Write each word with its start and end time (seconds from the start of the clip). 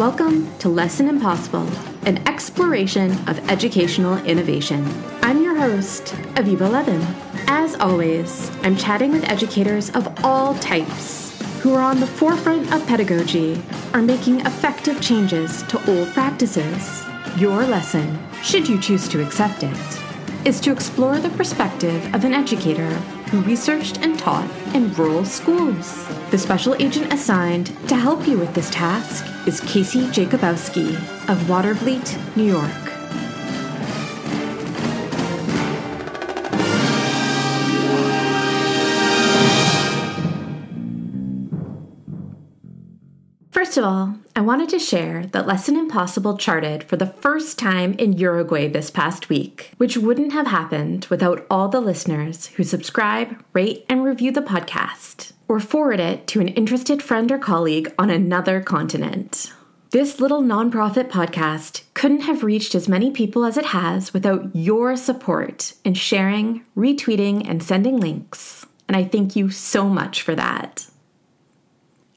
Welcome 0.00 0.56
to 0.60 0.70
Lesson 0.70 1.10
Impossible, 1.10 1.68
an 2.06 2.26
exploration 2.26 3.10
of 3.28 3.50
educational 3.50 4.16
innovation. 4.24 4.82
I'm 5.20 5.42
your 5.42 5.54
host, 5.54 6.14
Aviva 6.36 6.70
Levin. 6.72 7.02
As 7.48 7.74
always, 7.74 8.50
I'm 8.62 8.78
chatting 8.78 9.12
with 9.12 9.28
educators 9.28 9.90
of 9.90 10.24
all 10.24 10.54
types 10.54 11.38
who 11.60 11.74
are 11.74 11.82
on 11.82 12.00
the 12.00 12.06
forefront 12.06 12.72
of 12.72 12.86
pedagogy, 12.86 13.62
are 13.92 14.00
making 14.00 14.40
effective 14.40 15.02
changes 15.02 15.62
to 15.64 15.90
old 15.90 16.08
practices. 16.14 17.04
Your 17.36 17.66
lesson, 17.66 18.18
should 18.42 18.66
you 18.66 18.80
choose 18.80 19.06
to 19.08 19.22
accept 19.22 19.64
it, 19.64 20.00
is 20.46 20.62
to 20.62 20.72
explore 20.72 21.18
the 21.18 21.28
perspective 21.28 22.14
of 22.14 22.24
an 22.24 22.32
educator 22.32 22.98
who 23.30 23.40
researched 23.42 23.98
and 23.98 24.18
taught 24.18 24.50
in 24.74 24.92
rural 24.94 25.24
schools. 25.24 26.06
The 26.30 26.38
special 26.38 26.74
agent 26.80 27.12
assigned 27.12 27.66
to 27.88 27.94
help 27.94 28.26
you 28.26 28.38
with 28.38 28.54
this 28.54 28.70
task 28.70 29.24
is 29.46 29.60
Casey 29.60 30.06
Jakubowski 30.06 30.94
of 31.28 31.38
Watervliet, 31.48 32.18
New 32.36 32.44
York. 32.44 32.89
Of 43.80 43.86
all, 43.86 44.14
I 44.36 44.42
wanted 44.42 44.68
to 44.68 44.78
share 44.78 45.24
that 45.28 45.46
Lesson 45.46 45.74
Impossible 45.74 46.36
charted 46.36 46.84
for 46.84 46.96
the 46.96 47.06
first 47.06 47.58
time 47.58 47.94
in 47.94 48.12
Uruguay 48.12 48.68
this 48.68 48.90
past 48.90 49.30
week, 49.30 49.72
which 49.78 49.96
wouldn't 49.96 50.34
have 50.34 50.48
happened 50.48 51.06
without 51.06 51.46
all 51.50 51.68
the 51.68 51.80
listeners 51.80 52.48
who 52.48 52.62
subscribe, 52.62 53.42
rate, 53.54 53.86
and 53.88 54.04
review 54.04 54.32
the 54.32 54.42
podcast, 54.42 55.32
or 55.48 55.60
forward 55.60 55.98
it 55.98 56.26
to 56.26 56.40
an 56.40 56.48
interested 56.48 57.02
friend 57.02 57.32
or 57.32 57.38
colleague 57.38 57.90
on 57.98 58.10
another 58.10 58.60
continent. 58.60 59.50
This 59.92 60.20
little 60.20 60.42
nonprofit 60.42 61.08
podcast 61.08 61.84
couldn't 61.94 62.20
have 62.20 62.44
reached 62.44 62.74
as 62.74 62.86
many 62.86 63.10
people 63.10 63.46
as 63.46 63.56
it 63.56 63.66
has 63.66 64.12
without 64.12 64.54
your 64.54 64.94
support 64.94 65.72
in 65.84 65.94
sharing, 65.94 66.66
retweeting, 66.76 67.48
and 67.48 67.62
sending 67.62 67.98
links. 67.98 68.66
And 68.88 68.96
I 68.96 69.04
thank 69.04 69.36
you 69.36 69.48
so 69.48 69.88
much 69.88 70.20
for 70.20 70.34
that. 70.34 70.86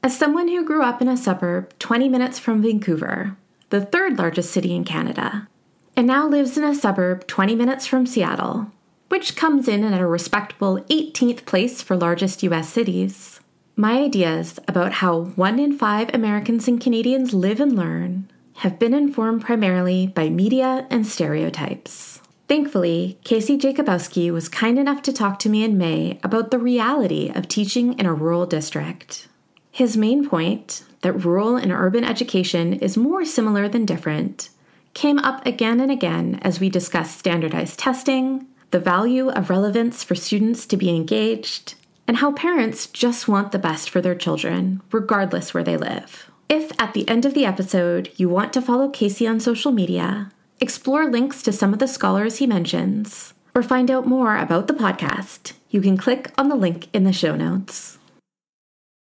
As 0.04 0.14
someone 0.14 0.48
who 0.48 0.66
grew 0.66 0.82
up 0.82 1.00
in 1.00 1.08
a 1.08 1.16
suburb 1.16 1.72
20 1.78 2.10
minutes 2.10 2.38
from 2.38 2.60
Vancouver, 2.60 3.38
the 3.70 3.80
third 3.80 4.18
largest 4.18 4.50
city 4.50 4.76
in 4.76 4.84
Canada, 4.84 5.48
and 5.96 6.06
now 6.06 6.28
lives 6.28 6.58
in 6.58 6.62
a 6.62 6.74
suburb 6.74 7.26
20 7.26 7.54
minutes 7.54 7.86
from 7.86 8.04
Seattle, 8.04 8.70
which 9.08 9.34
comes 9.34 9.66
in 9.66 9.82
at 9.82 9.98
a 9.98 10.06
respectable 10.06 10.84
18th 10.90 11.46
place 11.46 11.80
for 11.80 11.96
largest 11.96 12.42
US 12.42 12.68
cities, 12.68 13.40
my 13.76 13.98
ideas 13.98 14.60
about 14.68 14.92
how 14.92 15.22
one 15.36 15.58
in 15.58 15.78
five 15.78 16.10
Americans 16.12 16.68
and 16.68 16.78
Canadians 16.78 17.32
live 17.32 17.58
and 17.58 17.74
learn 17.74 18.30
have 18.56 18.78
been 18.78 18.92
informed 18.92 19.40
primarily 19.40 20.06
by 20.06 20.28
media 20.28 20.86
and 20.90 21.06
stereotypes. 21.06 22.20
Thankfully, 22.46 23.18
Casey 23.24 23.56
Jakubowski 23.56 24.30
was 24.30 24.50
kind 24.50 24.78
enough 24.78 25.00
to 25.00 25.14
talk 25.14 25.38
to 25.38 25.48
me 25.48 25.64
in 25.64 25.78
May 25.78 26.20
about 26.22 26.50
the 26.50 26.58
reality 26.58 27.32
of 27.34 27.48
teaching 27.48 27.98
in 27.98 28.04
a 28.04 28.12
rural 28.12 28.44
district. 28.44 29.28
His 29.74 29.96
main 29.96 30.28
point, 30.28 30.84
that 31.00 31.24
rural 31.24 31.56
and 31.56 31.72
urban 31.72 32.04
education 32.04 32.74
is 32.74 32.96
more 32.96 33.24
similar 33.24 33.68
than 33.68 33.84
different, 33.84 34.48
came 34.94 35.18
up 35.18 35.44
again 35.44 35.80
and 35.80 35.90
again 35.90 36.38
as 36.42 36.60
we 36.60 36.68
discussed 36.68 37.18
standardized 37.18 37.76
testing, 37.76 38.46
the 38.70 38.78
value 38.78 39.30
of 39.30 39.50
relevance 39.50 40.04
for 40.04 40.14
students 40.14 40.64
to 40.66 40.76
be 40.76 40.90
engaged, 40.90 41.74
and 42.06 42.18
how 42.18 42.30
parents 42.30 42.86
just 42.86 43.26
want 43.26 43.50
the 43.50 43.58
best 43.58 43.90
for 43.90 44.00
their 44.00 44.14
children, 44.14 44.80
regardless 44.92 45.52
where 45.52 45.64
they 45.64 45.76
live. 45.76 46.30
If 46.48 46.70
at 46.80 46.94
the 46.94 47.08
end 47.08 47.24
of 47.24 47.34
the 47.34 47.44
episode 47.44 48.12
you 48.14 48.28
want 48.28 48.52
to 48.52 48.62
follow 48.62 48.88
Casey 48.88 49.26
on 49.26 49.40
social 49.40 49.72
media, 49.72 50.30
explore 50.60 51.10
links 51.10 51.42
to 51.42 51.52
some 51.52 51.72
of 51.72 51.80
the 51.80 51.88
scholars 51.88 52.36
he 52.36 52.46
mentions, 52.46 53.34
or 53.56 53.62
find 53.64 53.90
out 53.90 54.06
more 54.06 54.36
about 54.36 54.68
the 54.68 54.74
podcast, 54.74 55.54
you 55.68 55.80
can 55.80 55.96
click 55.96 56.30
on 56.38 56.48
the 56.48 56.54
link 56.54 56.86
in 56.94 57.02
the 57.02 57.12
show 57.12 57.34
notes. 57.34 57.98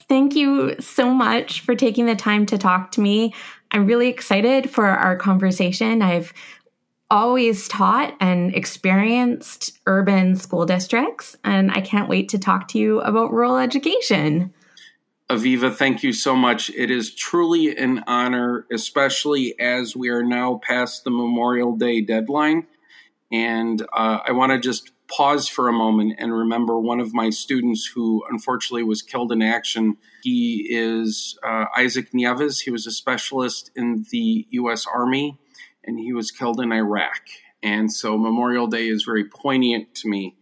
Thank 0.07 0.35
you 0.35 0.75
so 0.79 1.13
much 1.13 1.61
for 1.61 1.75
taking 1.75 2.05
the 2.05 2.16
time 2.16 2.45
to 2.47 2.57
talk 2.57 2.91
to 2.91 3.01
me. 3.01 3.33
I'm 3.71 3.88
really 3.88 4.07
excited 4.07 4.69
for 4.69 4.85
our 4.85 5.16
conversation. 5.16 6.01
I've 6.01 6.31
always 7.09 7.67
taught 7.67 8.16
and 8.19 8.53
experienced 8.55 9.79
urban 9.88 10.35
school 10.35 10.66
districts, 10.66 11.35
and 11.43 11.71
I 11.71 11.81
can't 11.81 12.09
wait 12.09 12.29
to 12.29 12.39
talk 12.39 12.67
to 12.69 12.79
you 12.79 13.01
about 13.01 13.31
rural 13.31 13.57
education. 13.57 14.53
Aviva, 15.29 15.73
thank 15.73 16.03
you 16.03 16.13
so 16.13 16.35
much. 16.35 16.69
It 16.69 16.91
is 16.91 17.13
truly 17.13 17.75
an 17.75 18.03
honor, 18.05 18.67
especially 18.72 19.59
as 19.59 19.95
we 19.95 20.09
are 20.09 20.23
now 20.23 20.61
past 20.63 21.03
the 21.03 21.09
Memorial 21.09 21.75
Day 21.75 22.01
deadline. 22.01 22.67
And 23.31 23.81
uh, 23.91 24.19
I 24.23 24.33
want 24.33 24.51
to 24.51 24.59
just 24.59 24.91
pause 25.07 25.47
for 25.47 25.67
a 25.67 25.73
moment 25.73 26.16
and 26.17 26.33
remember 26.33 26.79
one 26.79 26.99
of 26.99 27.13
my 27.13 27.29
students 27.29 27.85
who 27.85 28.23
unfortunately 28.29 28.83
was 28.83 29.01
killed 29.01 29.31
in 29.31 29.41
action. 29.41 29.97
He 30.23 30.67
is 30.69 31.38
uh, 31.43 31.66
Isaac 31.77 32.13
Nieves. 32.13 32.61
He 32.61 32.71
was 32.71 32.88
a 32.88 32.91
specialist 32.91 33.71
in 33.75 34.05
the 34.11 34.47
U.S. 34.51 34.85
Army 34.91 35.38
and 35.83 35.99
he 35.99 36.13
was 36.13 36.31
killed 36.31 36.59
in 36.59 36.71
Iraq. 36.71 37.21
And 37.61 37.91
so 37.91 38.17
Memorial 38.17 38.67
Day 38.67 38.88
is 38.88 39.03
very 39.03 39.25
poignant 39.25 39.93
to 39.95 40.09
me 40.09 40.35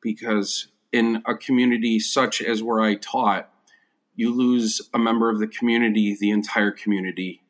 because 0.00 0.68
in 0.92 1.22
a 1.26 1.34
community 1.34 1.98
such 1.98 2.40
as 2.40 2.62
where 2.62 2.80
I 2.80 2.94
taught, 2.94 3.50
you 4.14 4.34
lose 4.34 4.80
a 4.92 4.98
member 4.98 5.30
of 5.30 5.38
the 5.38 5.46
community, 5.46 6.16
the 6.18 6.30
entire 6.30 6.72
community 6.72 7.42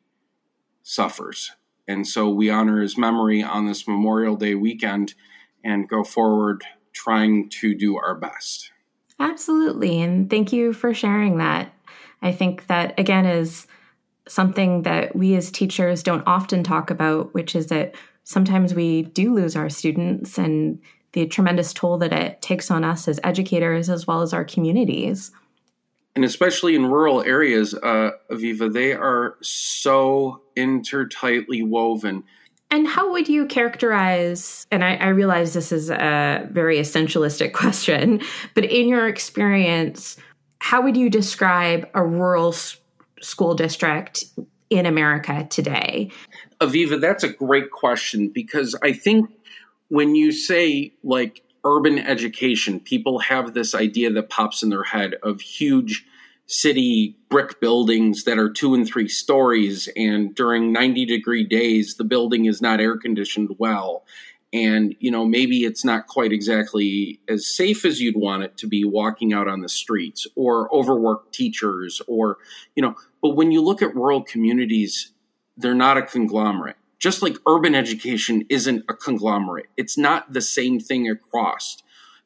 suffers. 0.83 1.51
And 1.87 2.07
so 2.07 2.29
we 2.29 2.51
honor 2.51 2.81
his 2.81 2.97
memory 2.97 3.41
on 3.41 3.65
this 3.65 3.87
Memorial 3.87 4.35
Day 4.35 4.53
weekend 4.53 5.15
and 5.63 5.87
go 5.89 6.03
forward 6.03 6.63
trying 6.93 7.49
to 7.49 7.75
do 7.75 7.97
our 7.97 8.15
best. 8.15 8.71
Absolutely. 9.19 10.01
And 10.01 10.29
thank 10.29 10.53
you 10.53 10.73
for 10.73 10.93
sharing 10.93 11.37
that. 11.37 11.73
I 12.21 12.31
think 12.31 12.67
that, 12.67 12.97
again, 12.97 13.25
is 13.25 13.67
something 14.27 14.83
that 14.83 15.15
we 15.15 15.35
as 15.35 15.51
teachers 15.51 16.03
don't 16.03 16.23
often 16.25 16.63
talk 16.63 16.89
about, 16.89 17.33
which 17.33 17.55
is 17.55 17.67
that 17.67 17.95
sometimes 18.23 18.73
we 18.73 19.03
do 19.03 19.33
lose 19.33 19.55
our 19.55 19.69
students 19.69 20.37
and 20.37 20.79
the 21.13 21.25
tremendous 21.25 21.73
toll 21.73 21.97
that 21.97 22.13
it 22.13 22.41
takes 22.41 22.69
on 22.69 22.83
us 22.83 23.07
as 23.07 23.19
educators 23.23 23.89
as 23.89 24.05
well 24.05 24.21
as 24.21 24.33
our 24.33 24.45
communities. 24.45 25.31
And 26.15 26.23
especially 26.23 26.75
in 26.75 26.85
rural 26.85 27.21
areas, 27.21 27.73
uh, 27.73 28.11
Aviva, 28.29 28.71
they 28.71 28.93
are 28.93 29.37
so 29.41 30.41
intertightly 30.55 31.63
woven. 31.63 32.23
And 32.71 32.87
how 32.87 33.11
would 33.11 33.27
you 33.27 33.45
characterize, 33.47 34.67
and 34.71 34.83
I, 34.83 34.95
I, 34.95 35.07
realize 35.07 35.53
this 35.53 35.71
is 35.71 35.89
a 35.89 36.47
very 36.51 36.77
essentialistic 36.77 37.53
question, 37.53 38.21
but 38.53 38.63
in 38.65 38.87
your 38.87 39.07
experience, 39.07 40.17
how 40.59 40.81
would 40.81 40.95
you 40.95 41.09
describe 41.09 41.89
a 41.93 42.05
rural 42.05 42.49
s- 42.49 42.77
school 43.21 43.55
district 43.55 44.25
in 44.69 44.85
America 44.85 45.47
today? 45.49 46.11
Aviva, 46.61 47.01
that's 47.01 47.23
a 47.23 47.29
great 47.29 47.71
question 47.71 48.29
because 48.29 48.75
I 48.83 48.93
think 48.93 49.31
when 49.87 50.13
you 50.15 50.31
say 50.31 50.93
like 51.03 51.41
urban 51.65 51.97
education, 51.97 52.79
people 52.79 53.19
have 53.19 53.53
this 53.53 53.73
idea 53.73 54.11
that 54.11 54.29
pops 54.29 54.61
in 54.61 54.69
their 54.69 54.83
head 54.83 55.15
of 55.23 55.41
huge 55.41 56.05
city 56.49 57.15
brick 57.29 57.61
buildings 57.61 58.23
that 58.23 58.39
are 58.39 58.49
two 58.49 58.73
and 58.73 58.87
three 58.87 59.07
stories 59.07 59.87
and 59.95 60.33
during 60.33 60.73
90 60.73 61.05
degree 61.05 61.43
days 61.43 61.95
the 61.95 62.03
building 62.03 62.45
is 62.45 62.59
not 62.59 62.81
air 62.81 62.97
conditioned 62.97 63.55
well. 63.59 64.03
And 64.51 64.95
you 64.99 65.11
know 65.11 65.25
maybe 65.25 65.63
it's 65.63 65.85
not 65.85 66.07
quite 66.07 66.31
exactly 66.31 67.19
as 67.29 67.55
safe 67.55 67.85
as 67.85 68.01
you'd 68.01 68.17
want 68.17 68.41
it 68.41 68.57
to 68.57 68.67
be 68.67 68.83
walking 68.83 69.31
out 69.31 69.47
on 69.47 69.61
the 69.61 69.69
streets 69.69 70.25
or 70.35 70.73
overworked 70.75 71.35
teachers 71.35 72.01
or 72.07 72.37
you 72.75 72.81
know 72.81 72.95
but 73.21 73.35
when 73.35 73.51
you 73.51 73.61
look 73.61 73.83
at 73.83 73.95
rural 73.95 74.23
communities 74.23 75.11
they're 75.55 75.75
not 75.75 75.97
a 75.97 76.01
conglomerate. 76.01 76.77
Just 76.99 77.21
like 77.21 77.35
urban 77.47 77.75
education 77.75 78.45
isn't 78.49 78.85
a 78.89 78.95
conglomerate 78.95 79.67
it's 79.77 79.99
not 79.99 80.33
the 80.33 80.41
same 80.41 80.79
thing 80.79 81.07
across 81.07 81.77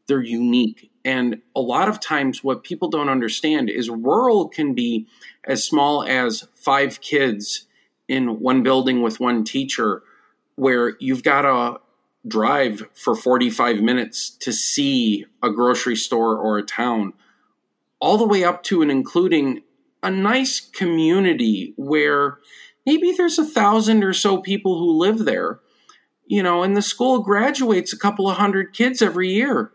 they're 0.07 0.21
unique. 0.21 0.91
And 1.05 1.41
a 1.55 1.61
lot 1.61 1.89
of 1.89 1.99
times, 1.99 2.43
what 2.43 2.63
people 2.63 2.89
don't 2.89 3.09
understand 3.09 3.69
is 3.69 3.89
rural 3.89 4.47
can 4.47 4.73
be 4.73 5.07
as 5.45 5.63
small 5.63 6.03
as 6.03 6.47
five 6.55 7.01
kids 7.01 7.65
in 8.07 8.39
one 8.39 8.63
building 8.63 9.01
with 9.01 9.19
one 9.19 9.43
teacher, 9.43 10.03
where 10.55 10.95
you've 10.99 11.23
got 11.23 11.41
to 11.41 11.79
drive 12.25 12.83
for 12.93 13.15
45 13.15 13.81
minutes 13.81 14.29
to 14.29 14.53
see 14.53 15.25
a 15.41 15.49
grocery 15.49 15.95
store 15.95 16.37
or 16.37 16.57
a 16.57 16.63
town, 16.63 17.13
all 17.99 18.17
the 18.17 18.27
way 18.27 18.43
up 18.43 18.63
to 18.63 18.81
and 18.81 18.91
including 18.91 19.61
a 20.01 20.11
nice 20.11 20.59
community 20.59 21.73
where 21.75 22.39
maybe 22.85 23.11
there's 23.11 23.39
a 23.39 23.45
thousand 23.45 24.03
or 24.03 24.13
so 24.13 24.37
people 24.37 24.77
who 24.77 24.97
live 24.97 25.19
there, 25.19 25.59
you 26.25 26.43
know, 26.43 26.63
and 26.63 26.77
the 26.77 26.81
school 26.81 27.19
graduates 27.19 27.91
a 27.91 27.97
couple 27.97 28.29
of 28.29 28.37
hundred 28.37 28.73
kids 28.73 29.01
every 29.01 29.29
year 29.29 29.71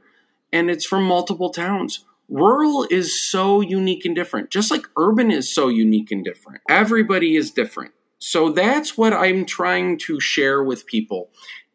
and 0.52 0.70
it's 0.70 0.86
from 0.86 1.04
multiple 1.04 1.50
towns. 1.50 2.04
Rural 2.28 2.86
is 2.90 3.18
so 3.18 3.60
unique 3.60 4.04
and 4.04 4.14
different, 4.14 4.50
just 4.50 4.70
like 4.70 4.86
urban 4.96 5.30
is 5.30 5.52
so 5.52 5.68
unique 5.68 6.10
and 6.10 6.24
different. 6.24 6.60
Everybody 6.68 7.36
is 7.36 7.50
different. 7.50 7.92
So 8.18 8.50
that's 8.50 8.98
what 8.98 9.12
I'm 9.12 9.46
trying 9.46 9.98
to 10.00 10.20
share 10.20 10.62
with 10.62 10.86
people 10.86 11.30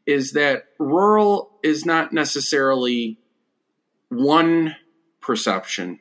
is 0.06 0.34
that 0.34 0.66
rural 0.80 1.58
is 1.64 1.86
not 1.86 2.12
necessarily 2.12 3.18
one 4.10 4.76
perception 5.22 6.00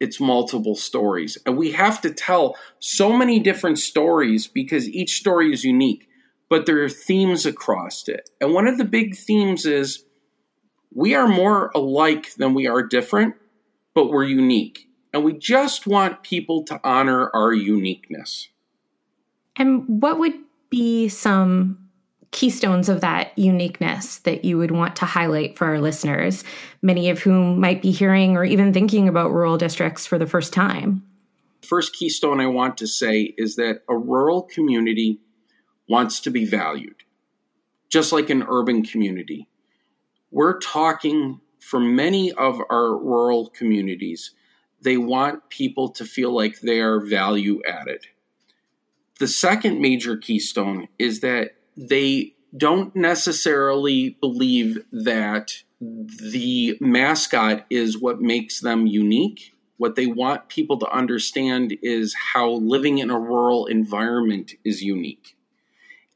it's 0.00 0.20
multiple 0.20 0.74
stories. 0.74 1.38
And 1.44 1.56
we 1.56 1.72
have 1.72 2.00
to 2.02 2.12
tell 2.12 2.56
so 2.78 3.12
many 3.12 3.40
different 3.40 3.78
stories 3.78 4.46
because 4.46 4.88
each 4.88 5.16
story 5.16 5.52
is 5.52 5.64
unique, 5.64 6.08
but 6.48 6.66
there 6.66 6.82
are 6.82 6.88
themes 6.88 7.46
across 7.46 8.08
it. 8.08 8.30
And 8.40 8.54
one 8.54 8.66
of 8.66 8.78
the 8.78 8.84
big 8.84 9.16
themes 9.16 9.66
is 9.66 10.04
we 10.94 11.14
are 11.14 11.28
more 11.28 11.70
alike 11.74 12.34
than 12.34 12.54
we 12.54 12.66
are 12.66 12.82
different, 12.82 13.34
but 13.94 14.10
we're 14.10 14.24
unique. 14.24 14.88
And 15.12 15.24
we 15.24 15.32
just 15.32 15.86
want 15.86 16.22
people 16.22 16.64
to 16.64 16.80
honor 16.84 17.30
our 17.34 17.52
uniqueness. 17.52 18.48
And 19.56 20.02
what 20.02 20.18
would 20.18 20.34
be 20.70 21.08
some 21.08 21.88
keystones 22.30 22.88
of 22.88 23.00
that 23.00 23.36
uniqueness 23.38 24.18
that 24.18 24.44
you 24.44 24.58
would 24.58 24.70
want 24.70 24.96
to 24.96 25.06
highlight 25.06 25.56
for 25.56 25.66
our 25.66 25.80
listeners, 25.80 26.44
many 26.82 27.08
of 27.10 27.20
whom 27.20 27.58
might 27.58 27.80
be 27.80 27.90
hearing 27.90 28.36
or 28.36 28.44
even 28.44 28.72
thinking 28.72 29.08
about 29.08 29.32
rural 29.32 29.56
districts 29.56 30.06
for 30.06 30.18
the 30.18 30.26
first 30.26 30.52
time? 30.52 31.02
First 31.62 31.94
keystone 31.94 32.40
I 32.40 32.46
want 32.46 32.76
to 32.78 32.86
say 32.86 33.34
is 33.36 33.56
that 33.56 33.82
a 33.88 33.96
rural 33.96 34.42
community 34.42 35.20
wants 35.88 36.20
to 36.20 36.30
be 36.30 36.44
valued, 36.44 36.96
just 37.88 38.12
like 38.12 38.30
an 38.30 38.44
urban 38.46 38.84
community. 38.84 39.47
We're 40.30 40.58
talking 40.58 41.40
for 41.58 41.80
many 41.80 42.32
of 42.32 42.60
our 42.70 42.96
rural 42.96 43.50
communities, 43.50 44.32
they 44.80 44.96
want 44.96 45.50
people 45.50 45.90
to 45.90 46.04
feel 46.04 46.34
like 46.34 46.60
they 46.60 46.80
are 46.80 47.00
value 47.00 47.60
added. 47.68 48.06
The 49.18 49.26
second 49.26 49.80
major 49.80 50.16
keystone 50.16 50.88
is 50.98 51.20
that 51.20 51.56
they 51.76 52.34
don't 52.56 52.94
necessarily 52.94 54.16
believe 54.20 54.78
that 54.92 55.62
the 55.80 56.76
mascot 56.80 57.66
is 57.70 57.98
what 57.98 58.20
makes 58.20 58.60
them 58.60 58.86
unique. 58.86 59.54
What 59.76 59.94
they 59.94 60.06
want 60.06 60.48
people 60.48 60.78
to 60.78 60.90
understand 60.90 61.76
is 61.82 62.14
how 62.32 62.50
living 62.50 62.98
in 62.98 63.10
a 63.10 63.18
rural 63.18 63.66
environment 63.66 64.54
is 64.64 64.82
unique. 64.82 65.36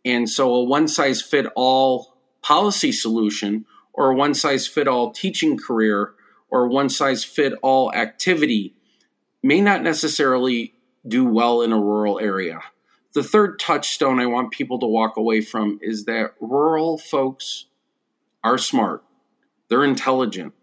And 0.04 0.28
so 0.28 0.54
a 0.54 0.64
one 0.64 0.88
size 0.88 1.20
fit 1.20 1.46
all 1.54 2.16
policy 2.40 2.90
solution 2.90 3.66
or 3.92 4.12
one 4.14 4.34
size 4.34 4.66
fit 4.66 4.88
all 4.88 5.12
teaching 5.12 5.58
career 5.58 6.14
or 6.50 6.68
one 6.68 6.88
size 6.88 7.24
fit 7.24 7.52
all 7.62 7.92
activity 7.92 8.74
may 9.42 9.60
not 9.60 9.82
necessarily 9.82 10.74
do 11.06 11.24
well 11.24 11.62
in 11.62 11.72
a 11.72 11.80
rural 11.80 12.20
area 12.20 12.60
the 13.14 13.22
third 13.22 13.58
touchstone 13.58 14.20
I 14.20 14.26
want 14.26 14.52
people 14.52 14.78
to 14.78 14.86
walk 14.86 15.16
away 15.16 15.42
from 15.42 15.78
is 15.82 16.06
that 16.06 16.32
rural 16.40 16.96
folks 16.96 17.66
are 18.42 18.58
smart. 18.58 19.04
They're 19.68 19.84
intelligent. 19.84 20.54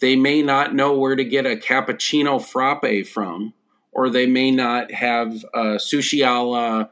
They 0.00 0.16
may 0.16 0.42
not 0.42 0.74
know 0.74 0.98
where 0.98 1.16
to 1.16 1.24
get 1.24 1.46
a 1.46 1.56
cappuccino 1.56 2.42
frappe 2.42 3.06
from, 3.06 3.54
or 3.92 4.10
they 4.10 4.26
may 4.26 4.50
not 4.50 4.92
have 4.92 5.44
a 5.54 5.76
sushi 5.76 6.26
a 6.26 6.42
la 6.42 6.86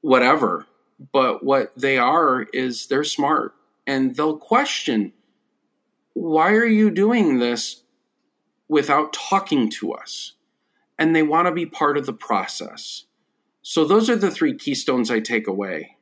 whatever. 0.00 0.66
But 1.12 1.44
what 1.44 1.72
they 1.76 1.98
are 1.98 2.42
is 2.54 2.86
they're 2.86 3.04
smart 3.04 3.54
and 3.90 4.14
they'll 4.14 4.38
question 4.38 5.12
why 6.12 6.52
are 6.52 6.64
you 6.66 6.90
doing 6.90 7.38
this 7.38 7.82
without 8.68 9.12
talking 9.12 9.68
to 9.70 9.92
us? 9.92 10.34
And 10.96 11.14
they 11.14 11.24
want 11.24 11.48
to 11.48 11.52
be 11.52 11.66
part 11.66 11.96
of 11.96 12.06
the 12.06 12.12
process. 12.12 13.06
So 13.62 13.84
those 13.84 14.08
are 14.08 14.16
the 14.16 14.30
three 14.30 14.54
keystones 14.54 15.10
I 15.10 15.18
take 15.18 15.48
away. 15.48 15.96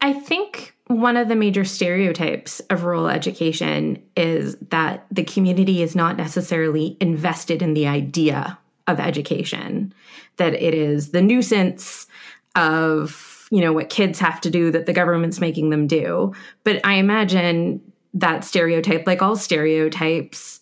I 0.00 0.12
think 0.12 0.76
one 0.86 1.16
of 1.16 1.28
the 1.28 1.34
major 1.34 1.64
stereotypes 1.64 2.60
of 2.70 2.84
rural 2.84 3.08
education 3.08 4.02
is 4.16 4.56
that 4.70 5.06
the 5.10 5.24
community 5.24 5.82
is 5.82 5.96
not 5.96 6.16
necessarily 6.16 6.96
invested 7.00 7.62
in 7.62 7.74
the 7.74 7.86
idea 7.88 8.58
of 8.86 9.00
education, 9.00 9.92
that 10.36 10.54
it 10.54 10.74
is 10.74 11.10
the 11.10 11.22
nuisance 11.22 12.06
of, 12.54 13.31
you 13.52 13.60
know, 13.60 13.74
what 13.74 13.90
kids 13.90 14.18
have 14.18 14.40
to 14.40 14.50
do 14.50 14.70
that 14.70 14.86
the 14.86 14.94
government's 14.94 15.38
making 15.38 15.68
them 15.68 15.86
do. 15.86 16.32
But 16.64 16.80
I 16.86 16.94
imagine 16.94 17.82
that 18.14 18.46
stereotype, 18.46 19.06
like 19.06 19.20
all 19.20 19.36
stereotypes, 19.36 20.60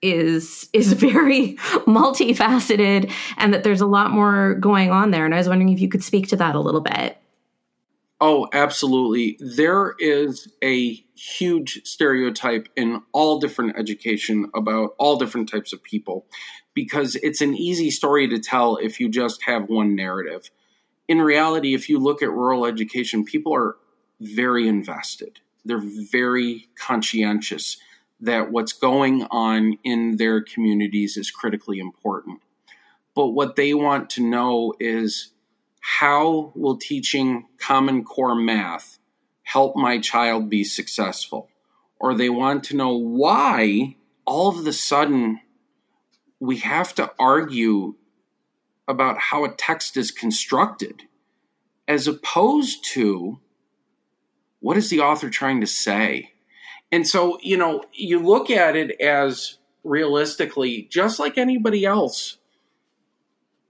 is 0.00 0.70
is 0.72 0.92
very 0.94 1.56
multifaceted 1.88 3.12
and 3.36 3.52
that 3.52 3.64
there's 3.64 3.80
a 3.80 3.86
lot 3.86 4.12
more 4.12 4.54
going 4.54 4.92
on 4.92 5.10
there. 5.10 5.24
And 5.24 5.34
i 5.34 5.38
was 5.38 5.48
wondering 5.48 5.70
if 5.70 5.80
you 5.80 5.88
could 5.88 6.04
speak 6.04 6.28
to 6.28 6.36
that 6.36 6.54
a 6.54 6.60
little 6.60 6.80
bit. 6.80 7.18
Oh 8.20 8.48
absolutely. 8.52 9.36
There 9.40 9.96
is 9.98 10.46
a 10.62 11.04
huge 11.16 11.82
stereotype 11.84 12.68
in 12.76 13.02
all 13.12 13.40
different 13.40 13.76
education 13.76 14.48
about 14.54 14.94
all 14.98 15.16
different 15.16 15.50
types 15.50 15.72
of 15.72 15.82
people 15.82 16.26
because 16.74 17.16
it's 17.16 17.40
an 17.40 17.56
easy 17.56 17.90
story 17.90 18.28
to 18.28 18.38
tell 18.38 18.76
if 18.76 19.00
you 19.00 19.08
just 19.08 19.42
have 19.42 19.68
one 19.68 19.96
narrative 19.96 20.48
in 21.10 21.20
reality 21.20 21.74
if 21.74 21.88
you 21.90 21.98
look 21.98 22.22
at 22.22 22.30
rural 22.30 22.64
education 22.64 23.24
people 23.24 23.54
are 23.54 23.76
very 24.20 24.66
invested 24.66 25.40
they're 25.64 25.82
very 26.10 26.68
conscientious 26.74 27.76
that 28.20 28.50
what's 28.50 28.72
going 28.72 29.26
on 29.30 29.78
in 29.84 30.16
their 30.16 30.42
communities 30.42 31.16
is 31.16 31.30
critically 31.30 31.78
important. 31.78 32.40
But 33.14 33.28
what 33.28 33.56
they 33.56 33.74
want 33.74 34.10
to 34.10 34.22
know 34.22 34.74
is 34.78 35.32
how 35.80 36.52
will 36.54 36.76
teaching 36.76 37.46
Common 37.58 38.04
Core 38.04 38.34
math 38.34 38.98
help 39.42 39.74
my 39.74 39.98
child 39.98 40.50
be 40.50 40.64
successful? 40.64 41.48
Or 41.98 42.14
they 42.14 42.30
want 42.30 42.64
to 42.64 42.76
know 42.76 42.94
why 42.96 43.96
all 44.24 44.48
of 44.48 44.66
a 44.66 44.72
sudden 44.72 45.40
we 46.38 46.58
have 46.58 46.94
to 46.94 47.10
argue 47.18 47.96
about 48.90 49.18
how 49.18 49.44
a 49.44 49.54
text 49.54 49.96
is 49.96 50.10
constructed 50.10 51.02
as 51.88 52.06
opposed 52.06 52.84
to 52.92 53.40
what 54.60 54.76
is 54.76 54.90
the 54.90 55.00
author 55.00 55.30
trying 55.30 55.60
to 55.60 55.66
say? 55.66 56.32
And 56.92 57.06
so, 57.06 57.38
you 57.42 57.56
know, 57.56 57.84
you 57.92 58.18
look 58.18 58.50
at 58.50 58.76
it 58.76 59.00
as 59.00 59.58
realistically, 59.84 60.88
just 60.90 61.18
like 61.18 61.38
anybody 61.38 61.84
else, 61.84 62.38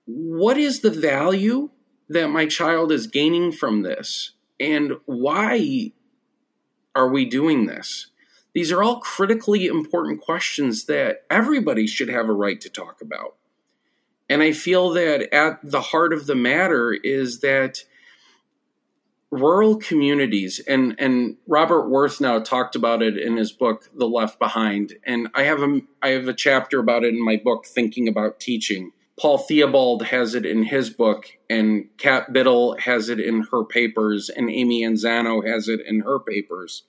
what 0.06 0.56
is 0.56 0.80
the 0.80 0.90
value 0.90 1.71
that 2.09 2.28
my 2.28 2.47
child 2.47 2.90
is 2.90 3.06
gaining 3.06 3.52
from 3.52 3.83
this? 3.83 4.33
And 4.59 4.95
why 5.06 5.92
are 6.95 7.09
we 7.09 7.25
doing 7.25 7.66
this? 7.66 8.09
These 8.52 8.73
are 8.73 8.83
all 8.83 9.00
critically 9.00 9.66
important 9.66 10.21
questions 10.21 10.87
that 10.87 11.25
everybody 11.30 11.87
should 11.87 12.09
have 12.09 12.28
a 12.28 12.33
right 12.33 12.61
to 12.61 12.68
talk 12.68 13.00
about. 13.00 13.37
And 14.30 14.44
I 14.44 14.52
feel 14.52 14.90
that 14.90 15.34
at 15.34 15.58
the 15.62 15.80
heart 15.80 16.12
of 16.12 16.26
the 16.26 16.37
matter 16.37 16.92
is 16.92 17.40
that 17.40 17.82
rural 19.32 19.76
communities 19.76 20.60
and 20.68 20.94
and 20.99 21.37
Robert 21.49 21.88
Wuthnow 21.88 22.44
talked 22.44 22.76
about 22.76 23.02
it 23.02 23.16
in 23.16 23.37
his 23.37 23.50
book 23.52 23.88
The 23.94 24.08
Left 24.08 24.38
Behind 24.38 24.94
and 25.04 25.28
I 25.34 25.42
have 25.42 25.62
a 25.62 25.80
I 26.00 26.10
have 26.10 26.28
a 26.28 26.34
chapter 26.34 26.78
about 26.78 27.04
it 27.04 27.12
in 27.12 27.25
my 27.25 27.37
book 27.37 27.66
Thinking 27.66 28.06
About 28.08 28.38
Teaching. 28.40 28.92
Paul 29.18 29.38
Theobald 29.38 30.06
has 30.06 30.34
it 30.34 30.46
in 30.46 30.62
his 30.62 30.90
book 30.90 31.26
and 31.49 31.88
Kat 31.99 32.32
Biddle 32.32 32.76
has 32.78 33.08
it 33.08 33.18
in 33.18 33.46
her 33.50 33.64
papers 33.64 34.30
and 34.30 34.49
Amy 34.49 34.82
Azano 34.82 35.46
has 35.46 35.68
it 35.68 35.80
in 35.84 36.00
her 36.00 36.20
papers. 36.20 36.84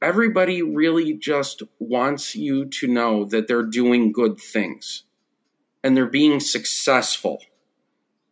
Everybody 0.00 0.62
really 0.62 1.14
just 1.14 1.62
wants 1.78 2.34
you 2.34 2.64
to 2.64 2.88
know 2.88 3.24
that 3.26 3.46
they're 3.46 3.62
doing 3.62 4.10
good 4.10 4.38
things 4.38 5.04
and 5.82 5.96
they're 5.96 6.06
being 6.06 6.40
successful 6.40 7.40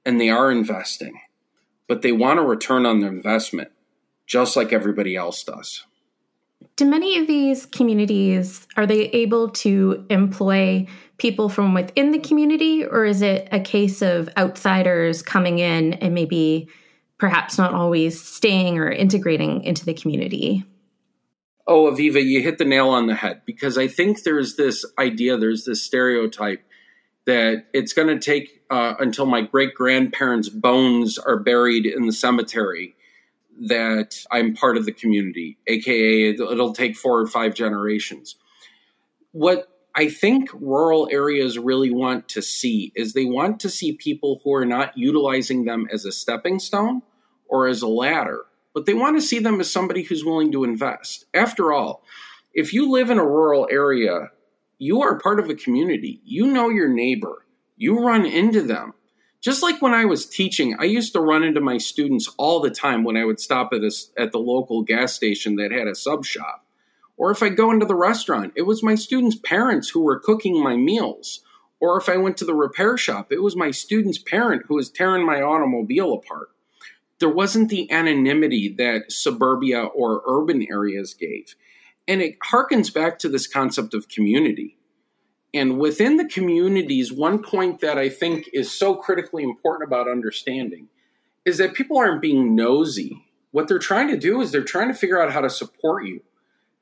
and 0.04 0.21
they 0.21 0.30
are 0.30 0.50
investing 0.50 1.21
but 1.90 2.02
they 2.02 2.12
want 2.12 2.38
a 2.38 2.42
return 2.42 2.87
on 2.87 3.00
their 3.00 3.11
investment, 3.11 3.69
just 4.25 4.54
like 4.54 4.73
everybody 4.73 5.16
else 5.16 5.42
does. 5.42 5.85
Do 6.76 6.85
many 6.85 7.19
of 7.19 7.26
these 7.26 7.66
communities 7.66 8.64
are 8.76 8.87
they 8.87 9.07
able 9.09 9.49
to 9.49 10.07
employ 10.09 10.87
people 11.19 11.49
from 11.49 11.75
within 11.75 12.12
the 12.12 12.21
community, 12.21 12.85
or 12.85 13.04
is 13.04 13.23
it 13.23 13.49
a 13.50 13.59
case 13.59 14.02
of 14.02 14.28
outsiders 14.37 15.21
coming 15.21 15.59
in 15.59 15.95
and 15.95 16.14
maybe 16.14 16.69
perhaps 17.19 17.59
not 17.59 17.75
always 17.75 18.23
staying 18.23 18.78
or 18.78 18.88
integrating 18.88 19.64
into 19.64 19.85
the 19.85 19.92
community? 19.92 20.62
Oh, 21.66 21.90
Aviva, 21.90 22.25
you 22.25 22.40
hit 22.40 22.59
the 22.59 22.64
nail 22.64 22.90
on 22.90 23.09
the 23.09 23.16
head 23.16 23.42
because 23.45 23.76
I 23.76 23.88
think 23.88 24.23
there's 24.23 24.54
this 24.54 24.85
idea, 24.97 25.37
there's 25.37 25.64
this 25.64 25.83
stereotype 25.83 26.62
that 27.26 27.66
it's 27.72 27.92
going 27.92 28.08
to 28.08 28.18
take 28.18 28.62
uh, 28.70 28.94
until 28.98 29.26
my 29.26 29.42
great 29.42 29.74
grandparents' 29.74 30.48
bones 30.48 31.18
are 31.18 31.38
buried 31.38 31.86
in 31.86 32.06
the 32.06 32.12
cemetery 32.12 32.94
that 33.60 34.24
I'm 34.30 34.54
part 34.54 34.76
of 34.76 34.86
the 34.86 34.92
community, 34.92 35.58
aka 35.66 36.30
it'll 36.30 36.72
take 36.72 36.96
four 36.96 37.20
or 37.20 37.26
five 37.26 37.54
generations. 37.54 38.36
What 39.32 39.68
I 39.94 40.08
think 40.08 40.50
rural 40.54 41.08
areas 41.10 41.58
really 41.58 41.90
want 41.90 42.28
to 42.30 42.42
see 42.42 42.92
is 42.94 43.12
they 43.12 43.26
want 43.26 43.60
to 43.60 43.68
see 43.68 43.92
people 43.92 44.40
who 44.42 44.54
are 44.54 44.64
not 44.64 44.96
utilizing 44.96 45.64
them 45.64 45.86
as 45.92 46.04
a 46.04 46.12
stepping 46.12 46.58
stone 46.58 47.02
or 47.48 47.66
as 47.66 47.82
a 47.82 47.88
ladder, 47.88 48.44
but 48.72 48.86
they 48.86 48.94
want 48.94 49.16
to 49.16 49.26
see 49.26 49.40
them 49.40 49.60
as 49.60 49.70
somebody 49.70 50.04
who's 50.04 50.24
willing 50.24 50.52
to 50.52 50.64
invest. 50.64 51.26
After 51.34 51.72
all, 51.72 52.02
if 52.54 52.72
you 52.72 52.90
live 52.90 53.10
in 53.10 53.18
a 53.18 53.26
rural 53.26 53.68
area, 53.70 54.30
you 54.80 55.02
are 55.02 55.18
part 55.18 55.38
of 55.38 55.50
a 55.50 55.54
community. 55.54 56.22
You 56.25 56.46
know 56.46 56.70
your 56.70 56.88
neighbor. 56.88 57.44
You 57.76 58.02
run 58.02 58.25
into 58.25 58.62
them. 58.62 58.94
Just 59.42 59.62
like 59.62 59.82
when 59.82 59.92
I 59.92 60.06
was 60.06 60.25
teaching, 60.25 60.75
I 60.80 60.84
used 60.84 61.12
to 61.12 61.20
run 61.20 61.42
into 61.42 61.60
my 61.60 61.76
students 61.76 62.32
all 62.38 62.60
the 62.60 62.70
time 62.70 63.04
when 63.04 63.14
I 63.14 63.26
would 63.26 63.40
stop 63.40 63.75
at 63.75 63.82
a, 63.82 63.92
at 64.16 64.32
the 64.32 64.38
local 64.38 64.82
gas 64.82 65.12
station 65.12 65.56
that 65.56 65.70
had 65.70 65.87
a 65.87 65.94
sub 65.94 66.25
shop. 66.25 66.64
Or 67.18 67.30
if 67.30 67.42
I 67.42 67.50
go 67.50 67.70
into 67.70 67.84
the 67.84 67.94
restaurant, 67.94 68.54
it 68.56 68.62
was 68.62 68.82
my 68.82 68.94
students' 68.94 69.37
parents 69.37 69.90
who 69.90 70.00
were 70.00 70.18
cooking 70.18 70.62
my 70.62 70.76
meals. 70.76 71.40
Or 71.78 71.99
if 71.99 72.08
I 72.08 72.16
went 72.16 72.38
to 72.38 72.46
the 72.46 72.54
repair 72.54 72.96
shop, 72.96 73.30
it 73.30 73.42
was 73.42 73.54
my 73.54 73.70
student's 73.72 74.18
parent 74.18 74.62
who 74.66 74.76
was 74.76 74.88
tearing 74.88 75.26
my 75.26 75.42
automobile 75.42 76.14
apart. 76.14 76.49
There 77.18 77.28
wasn't 77.28 77.68
the 77.68 77.90
anonymity 77.90 78.75
that 78.78 79.12
suburbia 79.12 79.82
or 79.82 80.22
urban 80.26 80.66
areas 80.70 81.12
gave. 81.12 81.54
And 82.11 82.21
it 82.21 82.40
harkens 82.40 82.93
back 82.93 83.21
to 83.21 83.29
this 83.29 83.47
concept 83.47 83.95
of 83.95 84.09
community. 84.09 84.76
And 85.55 85.79
within 85.79 86.17
the 86.17 86.25
communities, 86.25 87.12
one 87.12 87.40
point 87.40 87.81
that 87.83 87.99
I 87.99 88.09
think 88.09 88.50
is 88.52 88.76
so 88.76 88.97
critically 88.97 89.45
important 89.45 89.87
about 89.87 90.09
understanding 90.09 90.88
is 91.45 91.59
that 91.59 91.75
people 91.75 91.99
aren't 91.99 92.21
being 92.21 92.57
nosy. 92.57 93.25
What 93.52 93.69
they're 93.69 93.79
trying 93.79 94.09
to 94.09 94.17
do 94.17 94.40
is 94.40 94.50
they're 94.50 94.64
trying 94.64 94.88
to 94.88 94.99
figure 94.99 95.23
out 95.23 95.31
how 95.31 95.40
to 95.40 95.50
support 95.50 96.05
you 96.05 96.23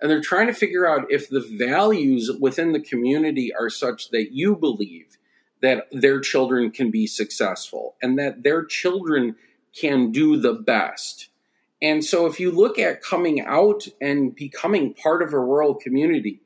and 0.00 0.10
they're 0.10 0.22
trying 0.22 0.46
to 0.46 0.54
figure 0.54 0.86
out 0.86 1.10
if 1.10 1.28
the 1.28 1.44
values 1.58 2.30
within 2.40 2.72
the 2.72 2.80
community 2.80 3.52
are 3.54 3.68
such 3.68 4.10
that 4.10 4.32
you 4.32 4.56
believe 4.56 5.18
that 5.60 5.88
their 5.90 6.20
children 6.20 6.70
can 6.70 6.90
be 6.90 7.06
successful 7.06 7.96
and 8.00 8.18
that 8.18 8.44
their 8.44 8.64
children 8.64 9.36
can 9.78 10.10
do 10.10 10.38
the 10.38 10.54
best. 10.54 11.28
And 11.80 12.04
so, 12.04 12.26
if 12.26 12.40
you 12.40 12.50
look 12.50 12.78
at 12.78 13.02
coming 13.02 13.40
out 13.40 13.86
and 14.00 14.34
becoming 14.34 14.94
part 14.94 15.22
of 15.22 15.32
a 15.32 15.38
rural 15.38 15.74
community, 15.74 16.40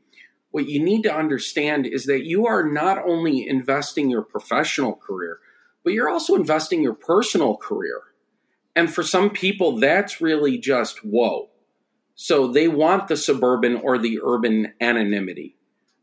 what 0.50 0.68
you 0.68 0.82
need 0.82 1.02
to 1.04 1.14
understand 1.14 1.86
is 1.86 2.04
that 2.04 2.24
you 2.24 2.46
are 2.46 2.62
not 2.62 2.98
only 3.06 3.48
investing 3.48 4.10
your 4.10 4.22
professional 4.22 4.94
career, 4.94 5.38
but 5.82 5.94
you're 5.94 6.10
also 6.10 6.34
investing 6.34 6.82
your 6.82 6.94
personal 6.94 7.56
career. 7.56 8.00
And 8.76 8.92
for 8.92 9.02
some 9.02 9.30
people, 9.30 9.78
that's 9.78 10.20
really 10.20 10.58
just 10.58 10.98
whoa. 10.98 11.48
So 12.14 12.46
they 12.46 12.68
want 12.68 13.08
the 13.08 13.16
suburban 13.16 13.76
or 13.76 13.96
the 13.96 14.20
urban 14.22 14.74
anonymity. 14.80 15.56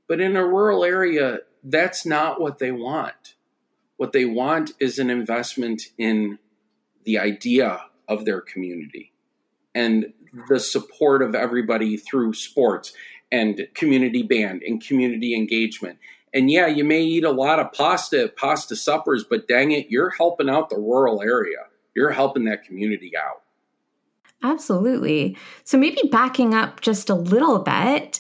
But 0.07 0.19
in 0.19 0.35
a 0.35 0.45
rural 0.45 0.83
area, 0.83 1.39
that's 1.63 2.03
not 2.03 2.41
what 2.41 2.57
they 2.57 2.71
want. 2.71 3.35
What 3.97 4.11
they 4.11 4.25
want 4.25 4.71
is 4.79 4.97
an 4.97 5.11
investment 5.11 5.83
in 5.99 6.39
the 7.03 7.19
idea 7.19 7.81
of 8.07 8.25
their 8.25 8.41
community 8.41 9.13
and 9.73 10.13
the 10.47 10.59
support 10.59 11.21
of 11.21 11.35
everybody 11.35 11.97
through 11.97 12.33
sports 12.33 12.93
and 13.31 13.67
community 13.73 14.23
band 14.23 14.61
and 14.63 14.83
community 14.83 15.35
engagement. 15.35 15.97
And 16.33 16.51
yeah, 16.51 16.67
you 16.67 16.83
may 16.83 17.01
eat 17.01 17.23
a 17.23 17.31
lot 17.31 17.59
of 17.59 17.71
pasta 17.73 18.31
pasta 18.37 18.75
suppers, 18.75 19.23
but 19.23 19.47
dang 19.47 19.71
it, 19.71 19.87
you're 19.89 20.11
helping 20.11 20.49
out 20.49 20.69
the 20.69 20.77
rural 20.77 21.21
area. 21.21 21.65
You're 21.95 22.11
helping 22.11 22.45
that 22.45 22.63
community 22.63 23.13
out. 23.17 23.41
Absolutely. 24.43 25.37
So 25.63 25.77
maybe 25.77 26.01
backing 26.11 26.53
up 26.53 26.81
just 26.81 27.09
a 27.09 27.15
little 27.15 27.59
bit, 27.59 28.19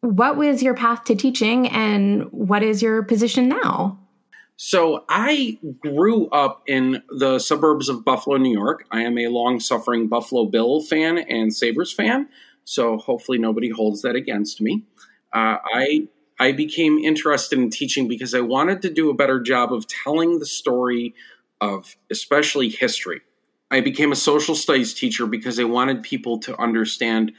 what 0.00 0.36
was 0.36 0.62
your 0.62 0.74
path 0.74 1.04
to 1.04 1.16
teaching 1.16 1.66
and 1.68 2.30
what 2.30 2.62
is 2.62 2.82
your 2.82 3.02
position 3.02 3.48
now? 3.48 3.98
So 4.56 5.04
I 5.08 5.58
grew 5.80 6.28
up 6.28 6.62
in 6.66 7.02
the 7.08 7.38
suburbs 7.38 7.88
of 7.88 8.04
Buffalo, 8.04 8.36
New 8.36 8.52
York. 8.52 8.86
I 8.90 9.02
am 9.02 9.18
a 9.18 9.28
long 9.28 9.58
suffering 9.58 10.08
Buffalo 10.08 10.46
Bill 10.46 10.80
fan 10.80 11.18
and 11.18 11.52
Sabres 11.52 11.92
fan. 11.92 12.28
So 12.64 12.96
hopefully 12.96 13.38
nobody 13.38 13.70
holds 13.70 14.02
that 14.02 14.14
against 14.14 14.60
me. 14.60 14.84
Uh, 15.32 15.58
I 15.64 16.08
I 16.38 16.52
became 16.52 16.98
interested 16.98 17.58
in 17.58 17.70
teaching 17.70 18.08
because 18.08 18.34
I 18.34 18.40
wanted 18.40 18.82
to 18.82 18.90
do 18.90 19.10
a 19.10 19.14
better 19.14 19.40
job 19.40 19.72
of 19.72 19.86
telling 19.86 20.38
the 20.38 20.46
story 20.46 21.14
of 21.60 21.96
especially 22.10 22.68
history. 22.68 23.20
I 23.70 23.80
became 23.80 24.12
a 24.12 24.16
social 24.16 24.54
studies 24.54 24.94
teacher 24.94 25.26
because 25.26 25.58
I 25.58 25.64
wanted 25.64 26.02
people 26.02 26.38
to 26.40 26.60
understand 26.60 27.32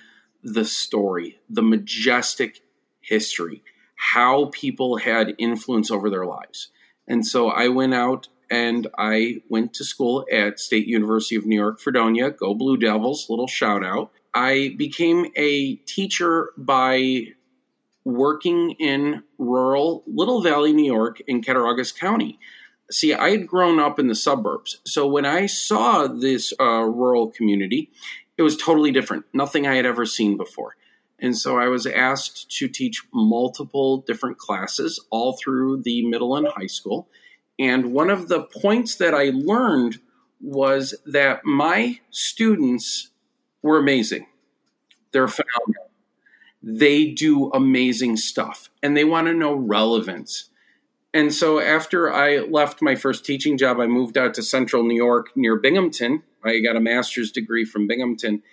the 0.43 0.65
story, 0.65 1.39
the 1.49 1.61
majestic 1.61 2.61
history, 3.01 3.63
how 3.95 4.49
people 4.53 4.97
had 4.97 5.35
influence 5.37 5.91
over 5.91 6.09
their 6.09 6.25
lives. 6.25 6.71
And 7.07 7.25
so 7.25 7.49
I 7.49 7.67
went 7.67 7.93
out 7.93 8.27
and 8.49 8.87
I 8.97 9.41
went 9.49 9.73
to 9.75 9.83
school 9.83 10.25
at 10.31 10.59
State 10.59 10.87
University 10.87 11.35
of 11.35 11.45
New 11.45 11.55
York, 11.55 11.79
Fredonia. 11.79 12.31
Go 12.31 12.53
Blue 12.53 12.77
Devils, 12.77 13.29
little 13.29 13.47
shout 13.47 13.83
out. 13.83 14.11
I 14.33 14.75
became 14.77 15.27
a 15.35 15.75
teacher 15.75 16.51
by 16.57 17.27
working 18.03 18.71
in 18.79 19.23
rural 19.37 20.03
Little 20.05 20.41
Valley, 20.41 20.73
New 20.73 20.85
York, 20.85 21.21
in 21.27 21.41
Cattaraugus 21.41 21.91
County 21.91 22.37
see, 22.91 23.13
I 23.13 23.31
had 23.31 23.47
grown 23.47 23.79
up 23.79 23.99
in 23.99 24.07
the 24.07 24.15
suburbs. 24.15 24.79
So 24.85 25.07
when 25.07 25.25
I 25.25 25.45
saw 25.45 26.07
this 26.07 26.53
uh, 26.59 26.83
rural 26.83 27.29
community, 27.29 27.91
it 28.37 28.43
was 28.43 28.57
totally 28.57 28.91
different, 28.91 29.25
nothing 29.33 29.65
I 29.65 29.75
had 29.75 29.85
ever 29.85 30.05
seen 30.05 30.37
before. 30.37 30.75
And 31.19 31.37
so 31.37 31.57
I 31.57 31.67
was 31.67 31.85
asked 31.85 32.51
to 32.57 32.67
teach 32.67 33.03
multiple 33.13 33.97
different 34.05 34.37
classes 34.37 35.03
all 35.09 35.37
through 35.37 35.83
the 35.83 36.05
middle 36.05 36.35
and 36.35 36.47
high 36.47 36.67
school. 36.67 37.07
And 37.57 37.93
one 37.93 38.09
of 38.09 38.27
the 38.27 38.43
points 38.43 38.95
that 38.95 39.13
I 39.13 39.31
learned 39.33 39.99
was 40.41 40.93
that 41.05 41.45
my 41.45 41.99
students 42.11 43.11
were 43.61 43.77
amazing. 43.77 44.27
They're 45.13 45.29
phenomenal. 45.29 45.89
They 46.61 47.05
do 47.05 47.49
amazing 47.51 48.17
stuff 48.17 48.69
and 48.83 48.97
they 48.97 49.05
want 49.05 49.27
to 49.27 49.33
know 49.33 49.53
relevance 49.53 50.49
and 51.15 51.33
so 51.33 51.61
after 51.61 52.13
I 52.13 52.39
left 52.39 52.81
my 52.81 52.95
first 52.95 53.23
teaching 53.23 53.57
job, 53.57 53.79
I 53.79 53.87
moved 53.87 54.17
out 54.17 54.33
to 54.33 54.43
central 54.43 54.83
New 54.83 54.97
York 54.97 55.27
near 55.33 55.55
Binghamton. 55.55 56.23
I 56.43 56.59
got 56.59 56.75
a 56.75 56.81
master's 56.81 57.31
degree 57.31 57.63
from 57.63 57.87
Binghamton. 57.87 58.43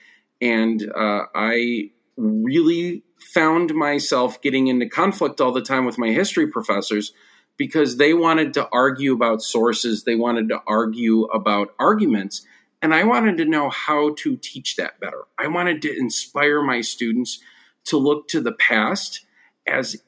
And 0.40 0.80
uh, 0.94 1.24
I 1.34 1.90
really 2.16 3.02
found 3.18 3.74
myself 3.74 4.40
getting 4.42 4.66
into 4.66 4.88
conflict 4.88 5.40
all 5.40 5.52
the 5.52 5.62
time 5.62 5.84
with 5.84 5.98
my 5.98 6.08
history 6.08 6.46
professors 6.46 7.12
because 7.56 7.96
they 7.96 8.14
wanted 8.14 8.54
to 8.54 8.68
argue 8.72 9.12
about 9.12 9.42
sources, 9.42 10.04
they 10.04 10.16
wanted 10.16 10.48
to 10.48 10.60
argue 10.66 11.24
about 11.24 11.74
arguments. 11.78 12.42
And 12.80 12.94
I 12.94 13.04
wanted 13.04 13.36
to 13.36 13.44
know 13.44 13.70
how 13.70 14.14
to 14.18 14.36
teach 14.36 14.76
that 14.76 14.98
better. 15.00 15.24
I 15.38 15.46
wanted 15.46 15.82
to 15.82 15.96
inspire 15.96 16.62
my 16.62 16.80
students 16.80 17.38
to 17.84 17.96
look 17.96 18.28
to 18.28 18.40
the 18.40 18.52
past 18.52 19.24
as 19.66 20.02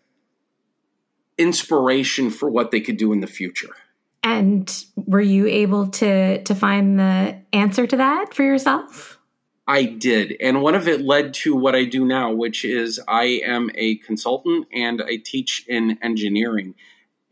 inspiration 1.38 2.30
for 2.30 2.48
what 2.50 2.70
they 2.70 2.80
could 2.80 2.96
do 2.96 3.12
in 3.12 3.20
the 3.20 3.26
future. 3.26 3.74
And 4.22 4.84
were 4.96 5.20
you 5.20 5.46
able 5.46 5.88
to 5.88 6.42
to 6.42 6.54
find 6.54 6.98
the 6.98 7.36
answer 7.52 7.86
to 7.86 7.96
that 7.96 8.32
for 8.32 8.42
yourself? 8.42 9.13
I 9.66 9.84
did. 9.84 10.36
And 10.40 10.62
one 10.62 10.74
of 10.74 10.88
it 10.88 11.00
led 11.00 11.32
to 11.34 11.54
what 11.54 11.74
I 11.74 11.84
do 11.84 12.04
now, 12.04 12.32
which 12.32 12.64
is 12.64 13.00
I 13.08 13.40
am 13.44 13.70
a 13.74 13.96
consultant 13.96 14.66
and 14.72 15.02
I 15.02 15.16
teach 15.24 15.64
in 15.68 15.98
engineering. 16.02 16.74